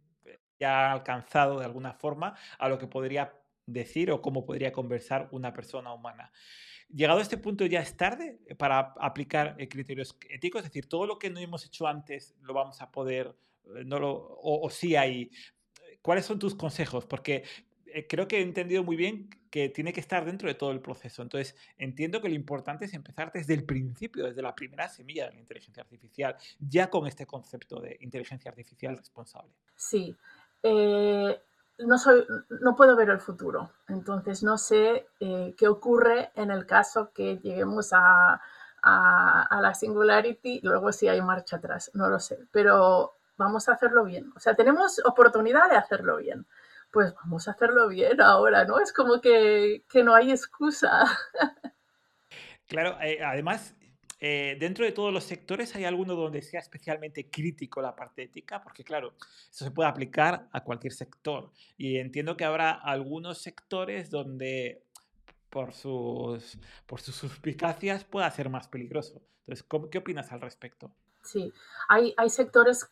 ya 0.60 0.90
ha 0.90 0.92
alcanzado 0.92 1.60
de 1.60 1.66
alguna 1.66 1.94
forma 1.94 2.36
a 2.60 2.68
lo 2.68 2.78
que 2.78 2.88
podría 2.88 3.34
decir 3.66 4.12
o 4.12 4.22
cómo 4.22 4.46
podría 4.46 4.74
conversar 4.74 5.30
una 5.32 5.54
persona 5.54 5.94
humana. 5.94 6.34
Llegado 6.90 7.20
a 7.20 7.22
este 7.22 7.38
punto 7.38 7.66
ya 7.66 7.80
es 7.80 7.96
tarde 7.96 8.42
para 8.58 8.94
aplicar 9.00 9.56
criterios 9.70 10.18
éticos, 10.30 10.64
es 10.64 10.68
decir, 10.68 10.90
todo 10.90 11.08
lo 11.08 11.18
que 11.18 11.30
no 11.30 11.40
hemos 11.40 11.66
hecho 11.66 11.88
antes 11.88 12.36
lo 12.42 12.54
vamos 12.54 12.82
a 12.82 12.92
poder, 12.92 13.34
no 13.86 14.00
lo, 14.00 14.38
o 14.42 14.70
sí 14.70 14.98
hay. 14.98 15.32
¿Cuáles 16.02 16.26
son 16.26 16.40
tus 16.40 16.56
consejos? 16.56 17.06
Porque 17.06 17.44
eh, 17.86 18.08
creo 18.08 18.28
que 18.28 18.40
he 18.40 18.42
entendido 18.42 18.84
muy 18.84 18.96
bien 18.96 19.30
que 19.50 19.70
tiene 19.70 19.92
que 19.92 20.00
estar 20.00 20.26
dentro 20.26 20.48
de 20.48 20.56
todo 20.56 20.72
el 20.72 20.80
proceso. 20.80 21.22
Entonces, 21.22 21.56
entiendo 21.78 22.22
que 22.22 22.30
lo 22.30 22.36
importante 22.36 22.86
es 22.86 22.94
empezar 22.94 23.32
desde 23.34 23.54
el 23.54 23.66
principio, 23.66 24.26
desde 24.26 24.42
la 24.42 24.56
primera 24.56 24.88
semilla 24.88 25.26
de 25.26 25.34
la 25.34 25.40
inteligencia 25.40 25.84
artificial, 25.84 26.38
ya 26.60 26.90
con 26.90 27.06
este 27.06 27.26
concepto 27.26 27.80
de 27.82 27.98
inteligencia 28.00 28.50
artificial 28.50 28.98
responsable. 28.98 29.52
Sí. 29.76 30.16
Eh, 30.64 31.42
no, 31.80 31.98
soy, 31.98 32.24
no 32.62 32.76
puedo 32.76 32.96
ver 32.96 33.10
el 33.10 33.20
futuro, 33.20 33.72
entonces 33.88 34.44
no 34.44 34.58
sé 34.58 35.08
eh, 35.20 35.56
qué 35.58 35.68
ocurre 35.68 36.30
en 36.36 36.52
el 36.52 36.66
caso 36.66 37.12
que 37.12 37.38
lleguemos 37.38 37.92
a, 37.94 38.40
a, 38.84 39.44
a 39.50 39.62
la 39.62 39.74
singularity, 39.74 40.60
luego 40.62 40.92
si 40.92 41.08
hay 41.08 41.22
marcha 41.22 41.58
atrás, 41.58 41.90
no 41.96 42.10
lo 42.10 42.20
sé, 42.20 42.38
pero 42.52 43.16
vamos 43.42 43.68
a 43.68 43.74
hacerlo 43.74 44.06
bien. 44.06 44.32
O 44.36 44.40
sea, 44.40 44.56
tenemos 44.56 45.02
oportunidad 45.06 45.70
de 45.70 45.76
hacerlo 45.76 46.18
bien 46.18 46.46
pues 46.92 47.14
vamos 47.16 47.48
a 47.48 47.52
hacerlo 47.52 47.88
bien 47.88 48.20
ahora, 48.22 48.66
¿no? 48.66 48.80
Es 48.80 48.92
como 48.92 49.22
que, 49.22 49.86
que 49.90 50.04
no 50.04 50.14
hay 50.14 50.32
excusa. 50.32 51.06
Claro, 52.68 52.98
eh, 53.02 53.22
además, 53.22 53.76
eh, 54.24 54.56
dentro 54.60 54.86
de 54.86 54.94
todos 54.94 55.12
los 55.12 55.26
sectores 55.26 55.76
hay 55.76 55.84
alguno 55.84 56.16
donde 56.16 56.42
sea 56.42 56.62
especialmente 56.62 57.30
crítico 57.30 57.82
la 57.82 57.96
parte 57.96 58.24
ética, 58.24 58.62
porque 58.62 58.84
claro, 58.84 59.14
eso 59.50 59.66
se 59.66 59.72
puede 59.72 59.90
aplicar 59.90 60.48
a 60.54 60.64
cualquier 60.64 60.94
sector. 60.94 61.52
Y 61.76 61.98
entiendo 61.98 62.38
que 62.38 62.46
habrá 62.46 62.72
algunos 62.72 63.40
sectores 63.40 64.10
donde 64.10 64.84
por 65.50 65.74
sus, 65.74 66.58
por 66.86 67.02
sus 67.02 67.16
suspicacias 67.16 68.06
pueda 68.06 68.32
ser 68.32 68.50
más 68.50 68.70
peligroso. 68.70 69.22
Entonces, 69.40 69.66
¿qué 69.92 69.98
opinas 69.98 70.32
al 70.32 70.40
respecto? 70.40 70.94
Sí, 71.24 71.52
hay, 71.90 72.14
hay 72.16 72.30
sectores 72.30 72.90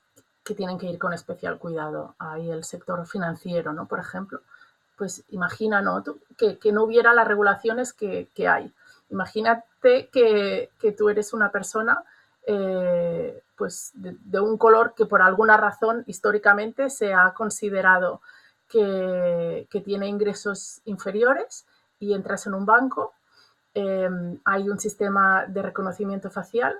que 0.50 0.56
tienen 0.56 0.80
que 0.80 0.88
ir 0.88 0.98
con 0.98 1.14
especial 1.14 1.60
cuidado. 1.60 2.16
Hay 2.18 2.50
el 2.50 2.64
sector 2.64 3.06
financiero, 3.06 3.72
¿no? 3.72 3.86
Por 3.86 4.00
ejemplo, 4.00 4.42
pues 4.98 5.24
imagina, 5.30 5.80
¿no? 5.80 6.04
que, 6.40 6.58
que, 6.58 6.72
no 6.72 6.86
hubiera 6.86 7.14
las 7.14 7.28
regulaciones 7.28 7.94
que, 7.94 8.30
que 8.34 8.48
hay. 8.48 8.74
Imagínate 9.12 10.10
que, 10.12 10.72
que, 10.80 10.92
tú 10.92 11.10
eres 11.10 11.34
una 11.34 11.52
persona 11.52 12.04
eh, 12.48 13.44
pues 13.56 13.92
de, 13.94 14.40
un 14.40 14.58
color 14.58 14.96
que 14.96 15.06
por 15.06 15.22
alguna 15.22 15.56
razón 15.56 16.04
históricamente 16.08 16.90
se 16.90 17.14
ha 17.14 17.32
considerado 17.36 18.22
que, 18.68 19.68
que 19.70 19.82
tiene 19.82 20.08
ingresos 20.08 20.82
inferiores 20.86 21.68
y 22.00 22.16
entras 22.16 22.48
en 22.48 22.56
un 22.56 22.66
banco, 22.66 23.14
eh, 23.76 24.10
hay 24.46 24.68
un 24.68 24.80
sistema 24.80 25.46
de 25.46 25.62
reconocimiento 25.62 26.32
facial 26.32 26.76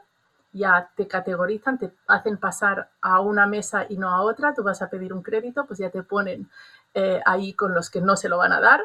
ya 0.51 0.89
te 0.95 1.07
categorizan, 1.07 1.77
te 1.77 1.91
hacen 2.07 2.38
pasar 2.38 2.89
a 3.01 3.19
una 3.21 3.45
mesa 3.45 3.85
y 3.88 3.97
no 3.97 4.09
a 4.09 4.21
otra, 4.21 4.53
tú 4.53 4.63
vas 4.63 4.81
a 4.81 4.89
pedir 4.89 5.13
un 5.13 5.21
crédito, 5.21 5.65
pues 5.65 5.79
ya 5.79 5.89
te 5.89 6.03
ponen 6.03 6.49
eh, 6.95 7.21
ahí 7.23 7.53
con 7.53 7.75
los 7.75 7.91
que 7.91 8.01
no 8.01 8.15
se 8.15 8.29
lo 8.29 8.38
van 8.38 8.51
a 8.51 8.59
dar 8.59 8.81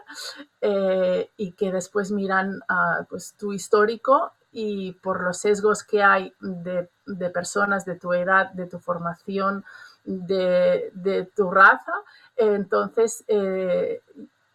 eh, 0.60 1.30
y 1.38 1.52
que 1.52 1.72
después 1.72 2.10
miran 2.10 2.56
uh, 2.68 3.04
pues, 3.08 3.34
tu 3.38 3.54
histórico 3.54 4.32
y 4.52 4.92
por 4.92 5.22
los 5.22 5.38
sesgos 5.38 5.82
que 5.84 6.02
hay 6.02 6.34
de, 6.38 6.90
de 7.06 7.30
personas 7.30 7.86
de 7.86 7.94
tu 7.96 8.12
edad, 8.12 8.50
de 8.52 8.66
tu 8.66 8.78
formación, 8.78 9.64
de, 10.04 10.90
de 10.92 11.24
tu 11.34 11.50
raza, 11.50 11.94
eh, 12.36 12.52
entonces 12.54 13.24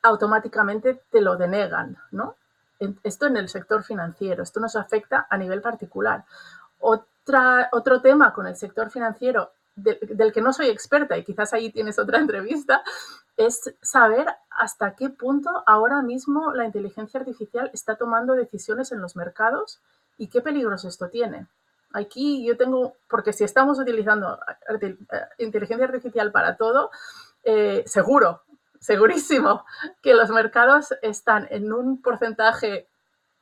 automáticamente 0.04 1.02
te 1.10 1.19
lo 1.19 1.36
denegan, 1.36 1.98
¿no? 2.12 2.36
Esto 3.04 3.26
en 3.26 3.36
el 3.36 3.50
sector 3.50 3.84
financiero, 3.84 4.43
esto 4.43 4.62
nos 4.62 4.78
afecta 4.78 5.28
a 5.30 5.38
nivel 5.38 5.62
particular. 5.62 6.24
Otra, 6.80 7.70
otro 7.72 8.02
tema 8.02 8.34
con 8.34 8.48
el 8.48 8.56
sector 8.56 8.89
financiero 8.89 9.52
del 9.76 10.34
que 10.34 10.42
no 10.42 10.52
soy 10.52 10.68
experta, 10.68 11.18
y 11.18 11.24
quizás 11.24 11.54
ahí 11.54 11.72
tienes 11.72 12.00
otra 12.00 12.18
entrevista, 12.20 12.84
es 13.38 13.74
saber 13.82 14.28
hasta 14.50 14.96
qué 14.96 15.10
punto 15.10 15.63
ahora 15.65 16.02
mismo 16.02 16.54
la 16.54 16.65
inteligencia 16.65 17.20
artificial 17.20 17.72
está 17.74 17.96
tomando 17.96 18.34
decisiones 18.34 18.92
en 18.92 19.02
los 19.02 19.15
mercados 19.15 19.80
y 20.18 20.28
qué 20.28 20.42
peligros 20.42 20.84
esto 20.84 21.10
tiene. 21.10 21.48
Aquí 21.94 22.46
yo 22.46 22.58
tengo, 22.58 22.98
porque 23.10 23.34
si 23.34 23.44
estamos 23.44 23.80
utilizando 23.80 24.38
eh, 24.82 24.98
inteligencia 25.38 25.86
artificial 25.86 26.32
para 26.32 26.58
todo, 26.58 26.92
eh, 27.44 27.84
seguro, 27.88 28.44
segurísimo 28.80 29.65
que 30.02 30.13
los 30.13 30.30
mercados 30.30 30.94
están 31.02 31.48
en 31.50 31.72
un 31.72 32.02
porcentaje 32.02 32.88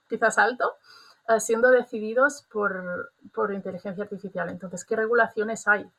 quizás 0.08 0.38
alto 0.38 0.76
eh, 1.28 1.40
siendo 1.40 1.70
decididos 1.70 2.46
por, 2.52 3.12
por 3.34 3.54
inteligencia 3.54 4.04
artificial. 4.04 4.50
Entonces, 4.50 4.86
¿qué 4.86 4.96
regulaciones 4.96 5.68
hay? 5.68 5.90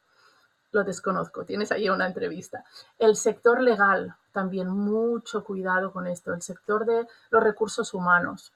Lo 0.71 0.85
desconozco, 0.85 1.45
tienes 1.45 1.73
ahí 1.73 1.89
una 1.89 2.07
entrevista. 2.07 2.65
El 2.99 3.17
sector 3.17 3.61
legal, 3.63 4.15
también 4.33 4.69
mucho 4.69 5.45
cuidado 5.45 5.93
con 5.93 6.07
esto. 6.07 6.35
El 6.35 6.43
sector 6.43 6.85
de 6.85 7.07
los 7.31 7.43
recursos 7.43 7.95
humanos, 7.95 8.53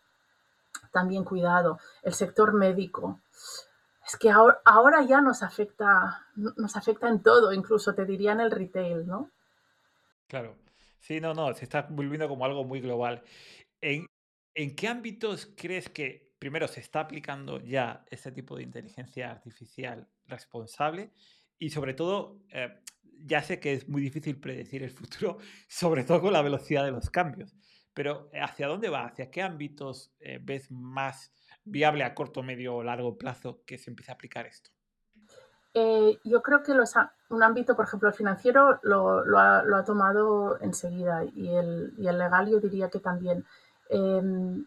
también 0.90 1.24
cuidado. 1.24 1.78
El 2.02 2.12
sector 2.12 2.52
médico. 2.52 3.20
Es 4.06 4.16
que 4.16 4.30
ahora, 4.30 4.60
ahora 4.64 5.02
ya 5.02 5.20
nos 5.20 5.42
afecta, 5.42 6.26
nos 6.34 6.76
afecta 6.76 7.08
en 7.08 7.22
todo, 7.22 7.52
incluso 7.52 7.94
te 7.94 8.04
diría 8.04 8.32
en 8.32 8.40
el 8.40 8.50
retail, 8.50 9.06
¿no? 9.06 9.30
Claro. 10.26 10.56
Sí, 11.02 11.20
no, 11.20 11.34
no, 11.34 11.52
se 11.54 11.64
está 11.64 11.86
volviendo 11.90 12.28
como 12.28 12.44
algo 12.44 12.62
muy 12.62 12.80
global. 12.80 13.22
¿En, 13.80 14.06
en 14.54 14.76
qué 14.76 14.86
ámbitos 14.86 15.48
crees 15.56 15.88
que 15.88 16.31
primero 16.42 16.66
se 16.66 16.80
está 16.80 16.98
aplicando 16.98 17.60
ya 17.60 18.04
este 18.10 18.32
tipo 18.32 18.56
de 18.56 18.64
inteligencia 18.64 19.30
artificial 19.30 20.08
responsable? 20.26 21.12
Y 21.56 21.70
sobre 21.70 21.94
todo, 21.94 22.40
eh, 22.48 22.80
ya 23.20 23.44
sé 23.44 23.60
que 23.60 23.74
es 23.74 23.88
muy 23.88 24.02
difícil 24.02 24.40
predecir 24.40 24.82
el 24.82 24.90
futuro, 24.90 25.38
sobre 25.68 26.02
todo 26.02 26.20
con 26.20 26.32
la 26.32 26.42
velocidad 26.42 26.84
de 26.84 26.90
los 26.90 27.10
cambios, 27.10 27.54
pero 27.94 28.28
¿hacia 28.34 28.66
dónde 28.66 28.88
va? 28.88 29.06
¿Hacia 29.06 29.30
qué 29.30 29.40
ámbitos 29.40 30.16
eh, 30.18 30.40
ves 30.42 30.68
más 30.72 31.32
viable 31.62 32.02
a 32.02 32.12
corto, 32.12 32.42
medio 32.42 32.74
o 32.74 32.82
largo 32.82 33.16
plazo 33.16 33.62
que 33.64 33.78
se 33.78 33.90
empiece 33.90 34.10
a 34.10 34.14
aplicar 34.14 34.44
esto? 34.46 34.72
Eh, 35.74 36.18
yo 36.24 36.42
creo 36.42 36.64
que 36.64 36.72
un 36.72 37.42
ámbito, 37.44 37.76
por 37.76 37.84
ejemplo, 37.84 38.08
el 38.08 38.14
financiero 38.16 38.80
lo, 38.82 39.38
ha, 39.38 39.84
tomado 39.84 40.60
enseguida 40.60 41.24
y 41.24 41.54
el, 41.54 41.94
legal 41.98 42.50
yo 42.50 42.58
diría 42.58 42.90
que 42.90 42.98
también. 42.98 43.44
Em, 43.90 44.66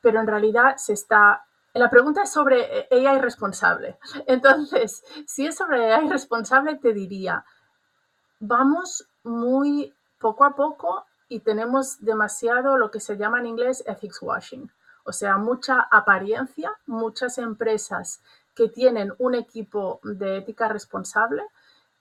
pero 0.00 0.20
en 0.20 0.26
realidad 0.26 0.76
se 0.76 0.92
está... 0.92 1.44
La 1.72 1.88
pregunta 1.88 2.22
es 2.22 2.32
sobre 2.32 2.88
AI 2.90 3.18
responsable. 3.20 3.98
Entonces, 4.26 5.04
si 5.26 5.46
es 5.46 5.56
sobre 5.56 5.92
AI 5.92 6.08
responsable, 6.08 6.76
te 6.76 6.92
diría, 6.92 7.44
vamos 8.40 9.06
muy 9.22 9.94
poco 10.18 10.44
a 10.44 10.54
poco 10.56 11.06
y 11.28 11.40
tenemos 11.40 12.00
demasiado 12.00 12.76
lo 12.76 12.90
que 12.90 13.00
se 13.00 13.16
llama 13.16 13.38
en 13.38 13.46
inglés 13.46 13.84
ethics 13.86 14.20
washing. 14.20 14.70
O 15.04 15.12
sea, 15.12 15.38
mucha 15.38 15.80
apariencia, 15.80 16.72
muchas 16.86 17.38
empresas 17.38 18.20
que 18.54 18.68
tienen 18.68 19.12
un 19.18 19.34
equipo 19.34 20.00
de 20.02 20.38
ética 20.38 20.68
responsable 20.68 21.42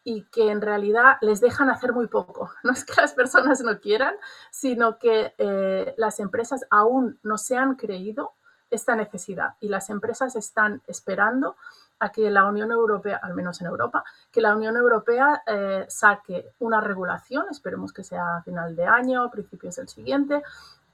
y 0.03 0.23
que 0.25 0.49
en 0.49 0.61
realidad 0.61 1.17
les 1.21 1.41
dejan 1.41 1.69
hacer 1.69 1.93
muy 1.93 2.07
poco. 2.07 2.51
No 2.63 2.71
es 2.71 2.85
que 2.85 3.01
las 3.01 3.13
personas 3.13 3.61
no 3.61 3.79
quieran, 3.79 4.15
sino 4.51 4.97
que 4.97 5.33
eh, 5.37 5.93
las 5.97 6.19
empresas 6.19 6.65
aún 6.69 7.19
no 7.23 7.37
se 7.37 7.57
han 7.57 7.75
creído 7.75 8.33
esta 8.69 8.95
necesidad 8.95 9.55
y 9.59 9.67
las 9.67 9.89
empresas 9.89 10.35
están 10.35 10.81
esperando 10.87 11.55
a 11.99 12.11
que 12.11 12.29
la 12.29 12.45
Unión 12.45 12.71
Europea, 12.71 13.19
al 13.21 13.33
menos 13.33 13.59
en 13.61 13.67
Europa, 13.67 14.03
que 14.31 14.41
la 14.41 14.55
Unión 14.55 14.77
Europea 14.77 15.43
eh, 15.45 15.85
saque 15.89 16.53
una 16.59 16.79
regulación, 16.79 17.45
esperemos 17.51 17.91
que 17.91 18.03
sea 18.03 18.37
a 18.37 18.43
final 18.43 18.75
de 18.75 18.85
año, 18.85 19.29
principios 19.29 19.75
del 19.75 19.89
siguiente, 19.89 20.41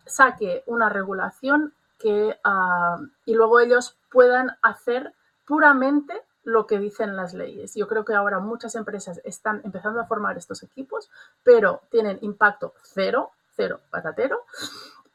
saque 0.05 0.63
una 0.65 0.89
regulación 0.89 1.73
que, 1.99 2.37
ah, 2.43 2.97
y 3.25 3.35
luego 3.35 3.59
ellos 3.59 3.97
puedan 4.09 4.57
hacer 4.61 5.13
puramente 5.45 6.21
lo 6.45 6.67
que 6.67 6.79
dicen 6.79 7.15
las 7.15 7.33
leyes. 7.33 7.75
Yo 7.75 7.87
creo 7.87 8.05
que 8.05 8.13
ahora 8.13 8.39
muchas 8.39 8.75
empresas 8.75 9.19
están 9.25 9.61
empezando 9.65 9.99
a 9.99 10.05
formar 10.05 10.37
estos 10.37 10.63
equipos, 10.63 11.09
pero 11.43 11.81
tienen 11.89 12.19
impacto 12.21 12.73
cero, 12.83 13.31
cero 13.55 13.81
patatero. 13.89 14.43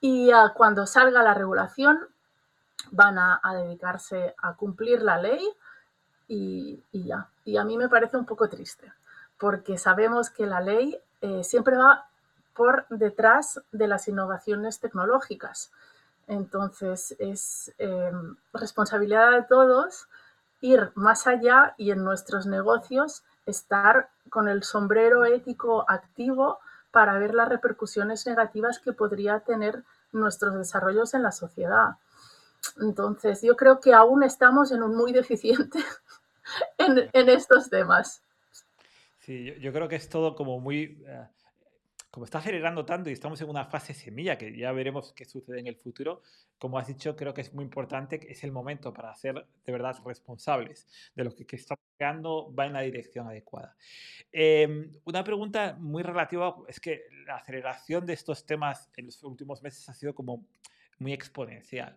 Y 0.01 0.33
uh, 0.35 0.53
cuando 0.55 0.87
salga 0.87 1.23
la 1.23 1.35
regulación, 1.35 2.01
van 2.91 3.19
a, 3.19 3.41
dedicarse 3.55 4.35
a 4.43 4.55
cumplir 4.55 5.03
la 5.03 5.19
ley 5.19 5.49
y, 6.27 6.83
ya. 6.93 7.29
Y 7.45 7.57
a 7.57 7.65
mí 7.65 7.77
me 7.77 7.89
parece 7.89 8.17
un 8.17 8.27
poco 8.27 8.49
triste, 8.49 8.93
porque 9.39 9.79
sabemos 9.79 10.31
que 10.31 10.47
la 10.47 10.61
ley 10.61 10.99
eh, 11.21 11.45
siempre 11.45 11.77
va 11.77 12.09
por 12.55 12.87
detrás 12.89 13.61
de 13.71 13.87
las 13.87 14.09
innovaciones 14.09 14.81
tecnológicas. 14.81 15.71
Entonces, 16.27 17.15
es 17.19 17.73
eh, 17.79 18.13
responsabilidad 18.53 19.33
de 19.33 19.43
todos 19.43 20.09
ir 20.61 20.93
más 20.95 21.27
allá 21.27 21.75
y 21.77 21.91
en 21.91 22.05
nuestros 22.05 22.47
negocios 22.47 23.23
estar 23.47 24.11
con 24.29 24.49
el 24.49 24.63
sombrero 24.63 25.25
ético 25.25 25.85
activo 25.89 26.59
para 26.91 27.19
ver 27.19 27.35
las 27.35 27.49
repercusiones 27.49 28.27
negativas 28.27 28.79
que 28.79 28.93
podría 28.93 29.41
tener 29.41 29.85
nuestros 30.13 30.55
desarrollos 30.57 31.15
en 31.15 31.23
la 31.23 31.33
sociedad. 31.33 31.97
Entonces, 32.81 33.43
yo 33.43 33.57
creo 33.57 33.81
que 33.81 33.95
aún 33.95 34.23
estamos 34.23 34.73
en 34.73 34.83
un 34.83 34.97
muy 34.97 35.13
deficiente 35.13 35.79
en, 36.79 37.29
estos 37.29 37.71
temas. 37.71 38.23
Sí, 39.21 39.55
yo, 39.61 39.73
creo 39.73 39.89
que 39.89 39.97
es 39.97 40.09
todo 40.09 40.35
como 40.35 40.61
muy... 40.61 41.03
Eh, 41.07 41.27
como 42.11 42.25
está 42.25 42.39
acelerando 42.39 42.85
tanto 42.85 43.09
y 43.09 43.13
estamos 43.13 43.41
en 43.41 43.49
una 43.49 43.65
fase 43.67 43.95
semilla 43.95 44.37
que 44.37 44.57
ya 44.57 44.73
veremos 44.73 45.13
qué 45.13 45.25
sucede 45.25 45.61
en 45.61 45.69
el 45.69 45.77
futuro, 45.77 46.23
como 46.59 46.79
has 46.79 46.89
dicho, 46.89 47.15
creo 47.15 47.33
que 47.33 47.41
es 47.43 47.55
muy 47.55 47.65
importante, 47.65 48.21
es 48.29 48.43
el 48.43 48.51
momento 48.51 48.93
para 48.93 49.15
ser 49.15 49.47
de 49.65 49.73
verdad 49.73 49.97
responsables 50.05 50.89
de 51.15 51.25
lo 51.25 51.35
que, 51.35 51.47
que 51.47 51.57
estamos 51.57 51.85
creando 51.97 52.53
va 52.53 52.67
en 52.67 52.73
la 52.73 52.81
dirección 52.81 53.29
adecuada. 53.29 53.77
Em, 54.33 54.93
una 55.05 55.23
pregunta 55.23 55.77
muy 55.79 56.03
relativa 56.03 56.57
es 56.67 56.81
que 56.81 57.05
la 57.27 57.37
aceleración 57.37 58.07
de 58.07 58.15
estos 58.15 58.45
temas 58.45 58.91
en 58.97 59.07
los 59.07 59.23
últimos 59.23 59.63
meses 59.63 59.89
ha 59.89 59.95
sido 59.95 60.15
como 60.15 60.49
muy 60.99 61.13
exponencial. 61.13 61.97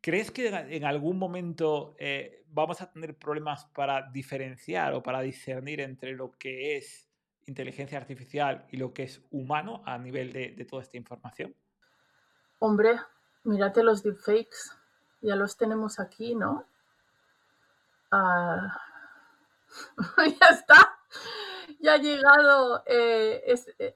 ¿Crees 0.00 0.32
que 0.32 0.48
en 0.48 0.84
algún 0.84 1.16
momento 1.16 1.94
eh, 1.98 2.42
vamos 2.48 2.80
a 2.80 2.90
tener 2.90 3.16
problemas 3.16 3.66
para 3.66 4.10
diferenciar 4.10 4.94
o 4.94 5.02
para 5.02 5.20
discernir 5.20 5.80
entre 5.80 6.12
lo 6.12 6.32
que 6.32 6.76
es 6.76 7.11
inteligencia 7.46 7.98
artificial 7.98 8.66
y 8.70 8.76
lo 8.76 8.92
que 8.92 9.04
es 9.04 9.20
humano 9.30 9.82
a 9.84 9.98
nivel 9.98 10.32
de, 10.32 10.66
toda 10.68 10.82
esta 10.82 10.96
información? 10.96 11.54
Hombre, 12.58 13.00
mírate 13.44 13.82
los 13.82 14.02
deepfakes, 14.02 14.76
ya 15.20 15.36
los 15.36 15.56
tenemos 15.56 15.98
aquí, 15.98 16.34
¿no? 16.34 16.66
Ah, 18.10 18.78
ya 20.40 20.46
está, 20.50 20.98
ya 21.80 21.94
ha 21.94 21.98
llegado 21.98 22.82
eh, 22.86 23.42
eh, 23.46 23.94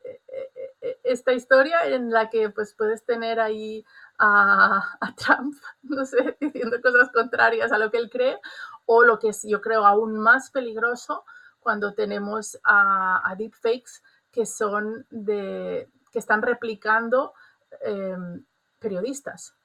eh, 0.83 1.01
esta 1.05 1.33
historia 1.33 1.85
en 1.87 2.11
la 2.11 2.31
que 2.31 2.51
pues 2.51 2.75
puedes 2.75 3.05
tener 3.05 3.39
ahí 3.39 3.85
a, 4.19 4.97
a, 5.01 5.15
Trump, 5.15 5.55
no 5.83 6.05
sé, 6.05 6.37
diciendo 6.41 6.81
cosas 6.83 7.11
contrarias 7.13 7.73
a 7.73 7.79
lo 7.79 7.91
que 7.91 7.99
él 7.99 8.11
cree, 8.11 8.39
o 8.87 9.05
lo 9.05 9.19
que 9.19 9.29
es, 9.29 9.43
yo 9.43 9.61
creo, 9.61 9.85
aún 9.85 10.19
más 10.19 10.51
peligroso, 10.51 11.25
cuando 11.67 11.95
tenemos 11.95 12.57
a, 12.63 13.35
deepfakes 13.37 14.01
que 14.31 14.47
son 14.47 15.05
de 15.11 15.91
que 16.13 16.21
están 16.21 16.41
replicando 16.41 17.35
em, 17.81 18.45
periodistas. 18.79 19.57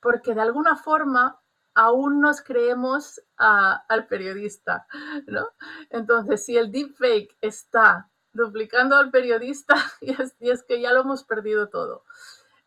Porque 0.00 0.34
de 0.34 0.40
alguna 0.40 0.76
forma 0.76 1.38
aún 1.74 2.22
nos 2.22 2.40
creemos 2.40 3.20
al 3.36 4.06
periodista, 4.06 4.86
¿no? 5.26 5.50
Entonces, 5.90 6.42
si 6.42 6.56
el 6.56 6.72
deepfake 6.72 7.36
está 7.42 8.08
duplicando 8.32 8.96
al 8.96 9.10
periodista, 9.10 9.74
y 10.00 10.48
es, 10.48 10.62
que 10.62 10.80
ya 10.80 10.94
lo 10.94 11.02
hemos 11.02 11.22
perdido 11.22 11.68
todo. 11.68 12.02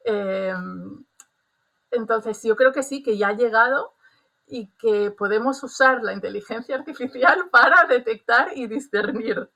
Em, 0.04 1.04
entonces, 1.90 2.44
yo 2.44 2.56
creo 2.56 2.72
que 2.72 2.84
sí, 2.84 3.02
que 3.02 3.18
ya 3.18 3.30
ha 3.30 3.34
llegado 3.34 3.95
y 4.48 4.68
que 4.78 5.12
podemos 5.12 5.62
usar 5.64 6.04
la 6.04 6.14
inteligencia 6.14 6.76
artificial 6.76 7.50
para 7.52 7.86
detectar 7.88 8.50
y 8.56 8.68
discernir. 8.68 9.50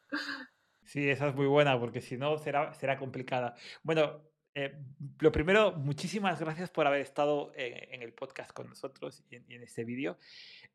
Sí, 0.84 1.10
esa 1.10 1.28
es 1.28 1.36
muy 1.36 1.46
buena, 1.46 1.80
porque 1.80 2.02
si 2.02 2.18
no 2.18 2.38
será, 2.38 2.74
será 2.74 2.98
complicada. 2.98 3.56
Bueno, 3.84 4.24
eh, 4.56 4.76
lo 5.20 5.32
primero, 5.32 5.74
muchísimas 5.74 6.40
gracias 6.40 6.72
por 6.72 6.88
haber 6.88 7.02
estado 7.02 7.52
en, 7.56 8.02
el 8.02 8.14
podcast 8.14 8.52
con 8.52 8.68
nosotros 8.68 9.24
y 9.30 9.36
en, 9.36 9.64
este 9.64 9.84
vídeo. 9.84 10.18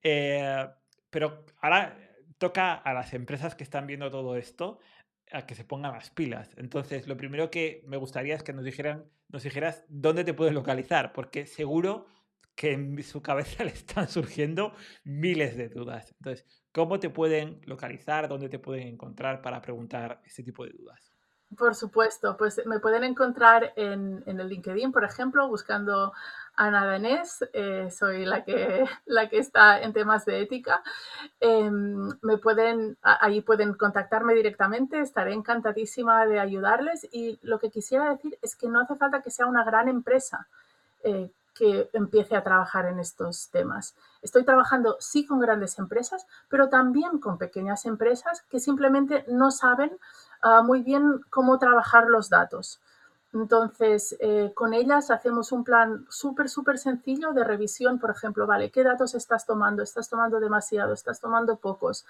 Eh, 0.03 0.67
pero 1.11 1.45
ahora 1.61 1.99
toca 2.39 2.75
a 2.75 2.93
las 2.95 3.13
empresas 3.15 3.55
que 3.55 3.65
están 3.65 3.87
viendo 3.87 4.11
todo 4.11 4.37
esto 4.37 4.79
a 5.33 5.47
que 5.47 5.55
se 5.55 5.65
pongan 5.65 5.93
las 5.93 6.11
pilas. 6.11 6.55
Entonces, 6.57 7.09
lo 7.09 7.17
primero 7.17 7.51
que 7.51 7.83
me 7.87 7.97
gustaría 7.97 8.37
es 8.37 8.43
que 8.43 8.53
nos 8.53 8.65
dijeran, 8.65 9.05
nos 9.29 9.43
dijeras 9.43 9.85
dónde 9.89 10.25
te 10.25 10.35
puedes 10.35 10.55
localizar, 10.55 11.13
porque 11.13 11.47
seguro 11.47 12.07
que 12.55 12.73
en 12.73 13.03
su 13.03 13.23
cabeza 13.23 13.65
le 13.65 13.71
están 13.71 14.09
surgiendo 14.09 14.75
miles 15.05 15.57
de 15.57 15.69
dudas. 15.69 16.15
Entonces, 16.19 16.47
¿cómo 16.73 16.99
te 17.01 17.11
pueden 17.11 17.61
localizar? 17.65 18.29
¿Dónde 18.29 18.49
te 18.49 18.59
pueden 18.59 18.89
encontrar 18.89 19.43
para 19.43 19.61
preguntar 19.61 20.21
este 20.25 20.43
tipo 20.43 20.65
de 20.65 20.71
dudas? 20.71 21.15
Por 21.57 21.75
supuesto, 21.75 22.37
pues 22.37 22.61
me 22.67 22.81
pueden 22.81 23.05
encontrar 23.05 23.73
en, 23.77 24.25
el 24.27 24.49
LinkedIn, 24.49 24.91
por 24.91 25.05
ejemplo, 25.05 25.47
buscando 25.47 26.13
Ana 26.57 26.85
Danés, 26.85 27.45
eh, 27.53 27.91
soy 27.93 28.25
la 28.25 28.43
que, 28.45 28.85
la 29.05 29.29
que 29.29 29.39
está 29.39 29.81
en 29.81 29.93
temas 29.93 30.25
de 30.25 30.41
ética. 30.41 30.83
Em, 31.39 32.09
me 32.23 32.39
pueden, 32.39 32.97
ahí 33.03 33.41
pueden 33.41 33.75
contactarme 33.75 34.35
directamente, 34.35 35.01
estaré 35.01 35.33
encantadísima 35.33 36.27
de 36.27 36.41
ayudarles 36.41 37.07
y 37.13 37.39
lo 37.43 37.61
que 37.61 37.71
quisiera 37.71 38.11
decir 38.11 38.37
es 38.43 38.57
que 38.57 38.69
no 38.69 38.81
hace 38.81 38.97
falta 38.97 39.23
que 39.23 39.31
sea 39.31 39.47
una 39.47 39.65
gran 39.65 39.89
empresa. 39.89 40.49
Eh, 41.05 41.31
que 41.55 41.89
empiece 41.93 42.37
a 42.37 42.43
trabajar 42.43 42.87
en 42.87 42.99
estos 42.99 43.49
temas. 43.51 43.95
Estoy 44.23 44.45
trabajando 44.45 44.97
sí 44.99 45.25
con 45.27 45.41
grandes 45.41 45.79
empresas, 45.79 46.27
pero 46.49 46.69
también 46.69 47.19
con 47.19 47.39
pequeñas 47.39 47.87
empresas 47.87 48.43
que 48.51 48.61
simplemente 48.61 49.25
no 49.29 49.51
saben 49.51 49.97
ah, 50.43 50.63
muy 50.63 50.83
bien 50.83 51.21
cómo 51.31 51.59
trabajar 51.59 52.09
los 52.09 52.29
datos. 52.29 52.81
Entonces, 53.33 54.17
eh, 54.21 54.53
con 54.55 54.75
ellas 54.75 55.11
hacemos 55.11 55.51
un 55.51 55.65
plan 55.65 56.07
súper, 56.09 56.49
súper 56.49 56.79
sencillo 56.79 57.33
de 57.33 57.43
revisión, 57.43 57.99
por 57.99 58.11
ejemplo, 58.11 58.47
vale, 58.47 58.71
¿qué 58.71 58.85
datos 58.85 59.15
estás 59.15 59.45
tomando? 59.45 59.83
¿Estás 59.83 60.09
tomando 60.09 60.39
demasiado? 60.39 60.93
¿Estás 60.93 61.21
tomando 61.21 61.57
pocos? 61.57 62.07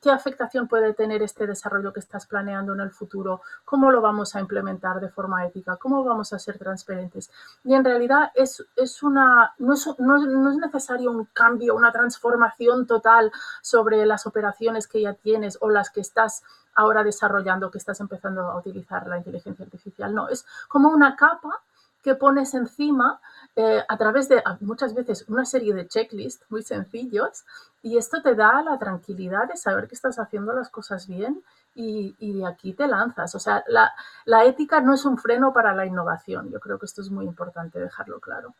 ¿Qué 0.00 0.10
afectación 0.10 0.68
puede 0.68 0.94
tener 0.94 1.22
este 1.22 1.46
desarrollo 1.46 1.92
que 1.92 2.00
estás 2.00 2.26
planeando 2.26 2.74
en 2.74 2.80
el 2.80 2.90
futuro? 2.90 3.42
¿Cómo 3.64 3.90
lo 3.90 4.00
vamos 4.00 4.34
a 4.34 4.40
implementar 4.40 5.00
de 5.00 5.08
forma 5.08 5.46
ética? 5.46 5.76
¿Cómo 5.76 6.04
vamos 6.04 6.32
a 6.32 6.38
ser 6.38 6.58
transparentes? 6.58 7.30
Y 7.64 7.74
en 7.74 7.84
realidad 7.84 8.30
es, 8.34 8.64
es 8.76 9.02
una, 9.02 9.54
no, 9.58 9.74
es, 9.74 9.88
no, 9.98 10.50
es 10.50 10.56
necesario 10.56 11.10
un 11.10 11.26
cambio, 11.26 11.74
una 11.74 11.92
transformación 11.92 12.86
total 12.86 13.32
sobre 13.62 14.04
las 14.06 14.26
operaciones 14.26 14.86
que 14.86 15.02
ya 15.02 15.14
tienes 15.14 15.58
o 15.60 15.70
las 15.70 15.90
que 15.90 16.00
estás 16.00 16.42
ahora 16.74 17.04
desarrollando, 17.04 17.70
que 17.70 17.78
estás 17.78 18.00
empezando 18.00 18.42
a 18.42 18.58
utilizar 18.58 19.06
la 19.06 19.18
inteligencia 19.18 19.64
artificial. 19.64 20.14
No, 20.14 20.28
es 20.28 20.44
como 20.68 20.88
una 20.88 21.16
capa 21.16 21.62
que 22.04 22.14
pones 22.14 22.52
encima 22.54 23.20
eh, 23.56 23.82
a 23.88 23.96
través 23.96 24.28
de 24.28 24.42
muchas 24.60 24.94
veces 24.94 25.24
una 25.26 25.46
serie 25.46 25.72
de 25.72 25.88
checklists 25.88 26.44
muy 26.50 26.62
sencillos 26.62 27.44
y 27.82 27.96
esto 27.96 28.20
te 28.20 28.34
da 28.34 28.62
la 28.62 28.78
tranquilidad 28.78 29.48
de 29.48 29.56
saber 29.56 29.88
que 29.88 29.94
estás 29.94 30.18
haciendo 30.18 30.52
las 30.52 30.68
cosas 30.68 31.08
bien 31.08 31.42
y, 31.74 32.14
de 32.20 32.46
aquí 32.46 32.74
te 32.74 32.86
lanzas. 32.86 33.34
O 33.34 33.38
sea, 33.40 33.64
la, 33.66 34.44
ética 34.44 34.80
no 34.80 34.94
es 34.94 35.04
un 35.04 35.18
freno 35.18 35.52
para 35.52 35.74
la 35.74 35.86
innovación. 35.86 36.50
Yo 36.52 36.60
creo 36.60 36.78
que 36.78 36.86
esto 36.86 37.00
es 37.00 37.10
muy 37.10 37.24
importante 37.24 37.80
dejarlo 37.80 38.20
claro. 38.20 38.54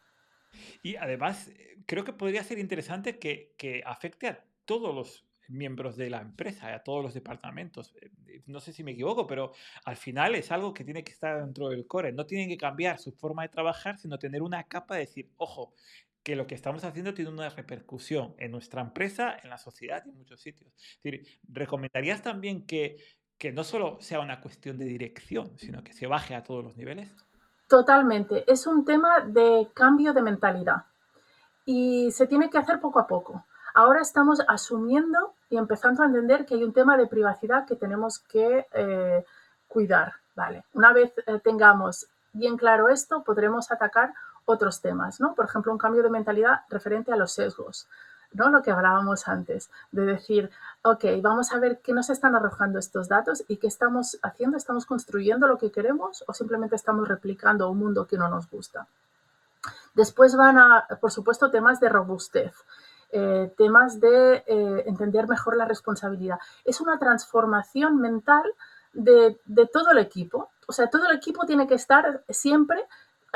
Y 0.83 0.97
además, 0.97 1.49
eh, 1.49 1.79
creo 1.87 2.05
que 2.05 2.13
podría 2.13 2.43
ser 2.43 2.59
interesante 2.59 3.19
que, 3.19 3.55
que 3.57 3.83
afecte 3.87 4.29
a 4.29 4.45
todos 4.65 4.95
los 4.95 5.25
miembros 5.49 5.97
de 5.97 6.11
la 6.11 6.21
empresa, 6.21 6.75
a 6.75 6.83
todos 6.83 7.03
los 7.03 7.15
departamentos. 7.15 7.95
Eh, 8.01 8.11
eh, 8.27 8.43
no 8.47 8.61
sé 8.61 8.73
si 8.73 8.85
me 8.85 8.93
equivoco, 8.93 9.27
pero 9.27 9.53
al 9.85 9.97
final 9.97 10.35
es 10.35 10.51
algo 10.51 10.75
que 10.75 10.85
tiene 10.85 11.05
que 11.05 11.13
estar 11.13 11.41
dentro 11.41 11.69
del 11.69 11.87
core. 11.87 12.13
No 12.13 12.27
tienen 12.27 12.49
que 12.49 12.57
cambiar 12.57 12.99
su 12.99 13.13
forma 13.13 13.43
de 13.43 13.49
trabajar, 13.49 13.99
sino 13.99 14.19
tener 14.19 14.43
una 14.43 14.65
capa 14.65 14.95
de 14.95 15.01
decir, 15.01 15.31
ojo, 15.37 15.75
que 16.23 16.37
lo 16.37 16.47
que 16.47 16.55
estamos 16.55 16.83
haciendo 16.85 17.13
tiene 17.13 17.31
una 17.31 17.51
repercusión 17.51 18.35
en 18.39 18.51
nuestra 18.51 18.81
empresa, 18.81 19.37
en 19.43 19.51
la 19.51 19.59
sociedad 19.59 20.03
y 20.07 20.11
en 20.11 20.17
muchos 20.17 20.41
sitios. 20.41 20.73
Decir, 21.03 21.27
¿recomendarías 21.49 22.23
también 22.23 22.67
que, 22.67 22.97
que 23.37 23.53
no 23.53 23.63
solo 23.63 23.99
sea 24.01 24.21
una 24.21 24.41
cuestión 24.41 24.79
de 24.79 24.87
dirección, 24.87 25.53
sino 25.59 25.85
que 25.85 25.93
se 25.93 26.07
baje 26.07 26.35
a 26.35 26.43
todos 26.43 26.65
los 26.65 26.77
niveles? 26.77 27.15
Totalmente. 27.69 28.51
Es 28.51 28.67
un 28.67 28.85
tema 28.85 29.21
de 29.21 29.69
cambio 29.75 30.15
de 30.15 30.23
mentalidad 30.23 30.85
y 31.67 32.11
se 32.11 32.27
tiene 32.27 32.49
que 32.51 32.59
hacer 32.59 32.81
poco 32.81 33.01
a 33.01 33.07
poco. 33.07 33.45
Ahora 33.75 34.01
estamos 34.01 34.41
asumiendo 34.47 35.35
y 35.51 35.57
empezando 35.57 36.03
a 36.03 36.07
entender 36.07 36.47
que 36.47 36.55
hay 36.55 36.63
un 36.63 36.73
tema 36.73 36.97
de 36.97 37.09
privacidad 37.09 37.67
que 37.67 37.75
tenemos 37.75 38.21
que 38.21 38.69
eh, 38.73 39.25
cuidar. 39.67 40.15
Vale. 40.37 40.65
Una 40.75 40.93
vez 40.93 41.13
eh, 41.27 41.41
tengamos 41.43 42.07
bien 42.33 42.57
claro 42.57 42.89
esto, 42.89 43.23
podremos 43.25 43.73
atacar 43.73 44.15
otros 44.45 44.81
temas, 44.81 45.21
¿no? 45.21 45.35
Por 45.35 45.47
ejemplo, 45.47 45.73
un 45.73 45.79
cambio 45.79 46.03
de 46.03 46.11
mentalidad 46.11 46.61
referente 46.69 47.13
a 47.13 47.17
los 47.17 47.33
sesgos, 47.33 47.89
¿no? 48.33 48.51
Lo 48.51 48.63
que 48.63 48.71
hablábamos 48.71 49.27
antes, 49.27 49.71
de 49.91 50.05
decir, 50.05 50.51
ok, 50.83 51.05
vamos 51.21 51.53
a 51.53 51.59
ver 51.59 51.81
qué 51.81 51.93
nos 51.93 52.11
están 52.11 52.37
arrojando 52.37 52.79
estos 52.79 53.09
datos 53.09 53.45
y 53.49 53.57
qué 53.57 53.67
estamos 53.67 54.19
haciendo, 54.23 54.57
estamos 54.57 54.87
construyendo 54.87 55.49
lo 55.49 55.59
que 55.59 55.73
queremos 55.73 56.23
o 56.27 56.33
simplemente 56.33 56.77
estamos 56.77 57.09
replicando 57.09 57.69
un 57.71 57.79
mundo 57.79 58.07
que 58.07 58.19
no 58.19 58.29
nos 58.29 58.49
gusta. 58.49 58.87
Después 59.95 60.37
van 60.37 60.59
a, 60.59 60.87
por 61.01 61.11
supuesto, 61.11 61.51
temas 61.51 61.81
de 61.81 61.89
robustez. 61.89 62.53
Eh, 63.17 63.55
temas 63.57 64.01
de 64.01 64.43
eh, 64.45 64.83
entender 64.87 65.29
mejor 65.29 65.57
la 65.57 65.67
responsabilidad. 65.67 66.37
Es 66.65 66.81
una 66.81 66.99
transformación 66.99 68.01
mental 68.01 68.43
de, 68.93 69.39
de, 69.45 69.67
todo 69.67 69.93
el 69.93 69.99
equipo. 69.99 70.51
O 70.67 70.73
sea, 70.73 70.91
todo 70.91 71.09
el 71.09 71.17
equipo 71.17 71.47
tiene 71.47 71.69
que 71.69 71.75
estar 71.77 72.25
siempre 72.29 72.85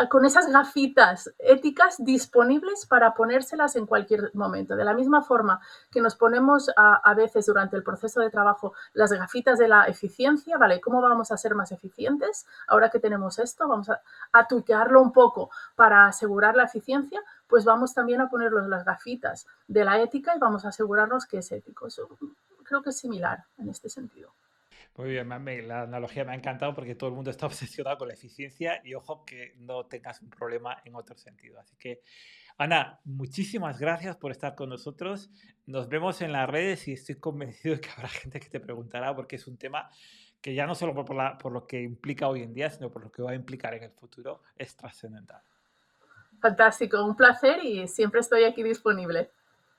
con 0.06 0.24
esas 0.24 0.48
gafitas 0.48 1.32
éticas 1.38 1.96
disponibles 1.98 2.86
para 2.86 3.14
ponérselas 3.14 3.74
en 3.74 3.86
cualquier 3.86 4.30
momento. 4.34 4.76
De 4.76 4.84
la 4.84 4.94
misma 4.94 5.22
forma 5.22 5.60
que 5.90 6.00
nos 6.00 6.14
ponemos 6.14 6.70
a, 6.76 7.14
veces 7.14 7.46
durante 7.46 7.76
el 7.76 7.82
proceso 7.82 8.20
de 8.20 8.30
trabajo 8.30 8.74
las 8.92 9.12
gafitas 9.12 9.58
de 9.58 9.66
la 9.66 9.84
eficiencia, 9.84 10.56
¿vale? 10.56 10.80
¿Cómo 10.80 11.00
vamos 11.00 11.32
a 11.32 11.36
ser 11.36 11.54
más 11.54 11.72
eficientes? 11.72 12.46
Ahora 12.68 12.90
que 12.90 13.00
tenemos 13.00 13.38
esto, 13.38 13.66
vamos 13.66 13.88
a, 13.90 14.00
a 14.32 14.46
un 14.98 15.12
poco 15.12 15.50
para 15.74 16.06
asegurar 16.06 16.54
la 16.54 16.64
eficiencia, 16.64 17.20
pues 17.48 17.64
vamos 17.64 17.94
también 17.94 18.20
a 18.20 18.28
ponerlos 18.28 18.68
las 18.68 18.84
gafitas 18.84 19.46
de 19.66 19.84
la 19.84 19.98
ética 20.00 20.36
y 20.36 20.38
vamos 20.38 20.64
a 20.64 20.68
asegurarnos 20.68 21.26
que 21.26 21.38
es 21.38 21.50
ético. 21.50 21.88
creo 22.62 22.82
que 22.82 22.90
es 22.90 22.98
similar 22.98 23.44
en 23.58 23.68
este 23.68 23.88
sentido. 23.88 24.30
Muy 24.98 25.10
bien, 25.10 25.28
la 25.68 25.82
analogía 25.82 26.24
me 26.24 26.32
ha 26.32 26.34
encantado 26.34 26.74
porque 26.74 26.96
todo 26.96 27.08
el 27.08 27.14
mundo 27.14 27.30
está 27.30 27.46
obsesionado 27.46 27.98
con 27.98 28.08
la 28.08 28.14
eficiencia 28.14 28.82
y 28.84 28.94
ojo 28.94 29.24
que 29.24 29.54
no 29.58 29.86
tengas 29.86 30.20
un 30.22 30.28
problema 30.28 30.82
en 30.84 30.96
otro 30.96 31.16
sentido. 31.16 31.60
Así 31.60 31.76
que, 31.76 32.02
Ana, 32.56 32.98
muchísimas 33.04 33.78
gracias 33.78 34.16
por 34.16 34.32
estar 34.32 34.56
con 34.56 34.70
nosotros. 34.70 35.30
Nos 35.66 35.88
vemos 35.88 36.20
en 36.20 36.32
las 36.32 36.50
redes 36.50 36.88
y 36.88 36.94
estoy 36.94 37.14
convencido 37.14 37.76
de 37.76 37.80
que 37.80 37.90
habrá 37.90 38.08
gente 38.08 38.40
que 38.40 38.48
te 38.48 38.58
preguntará 38.58 39.14
porque 39.14 39.36
es 39.36 39.46
un 39.46 39.56
tema 39.56 39.88
que 40.40 40.54
ya 40.54 40.66
no 40.66 40.74
solo 40.74 40.94
por, 40.94 41.38
por 41.38 41.52
lo 41.52 41.64
que 41.64 41.80
implica 41.80 42.26
hoy 42.26 42.42
en 42.42 42.52
día, 42.52 42.68
sino 42.68 42.90
por 42.90 43.04
lo 43.04 43.12
que 43.12 43.22
va 43.22 43.30
a 43.30 43.34
implicar 43.36 43.74
en 43.74 43.84
el 43.84 43.92
futuro, 43.92 44.42
es 44.56 44.76
trascendental. 44.76 45.42
Fantástico, 46.40 47.04
un 47.04 47.14
placer 47.14 47.64
y 47.64 47.86
siempre 47.86 48.18
estoy 48.18 48.42
aquí 48.42 48.64
disponible. 48.64 49.30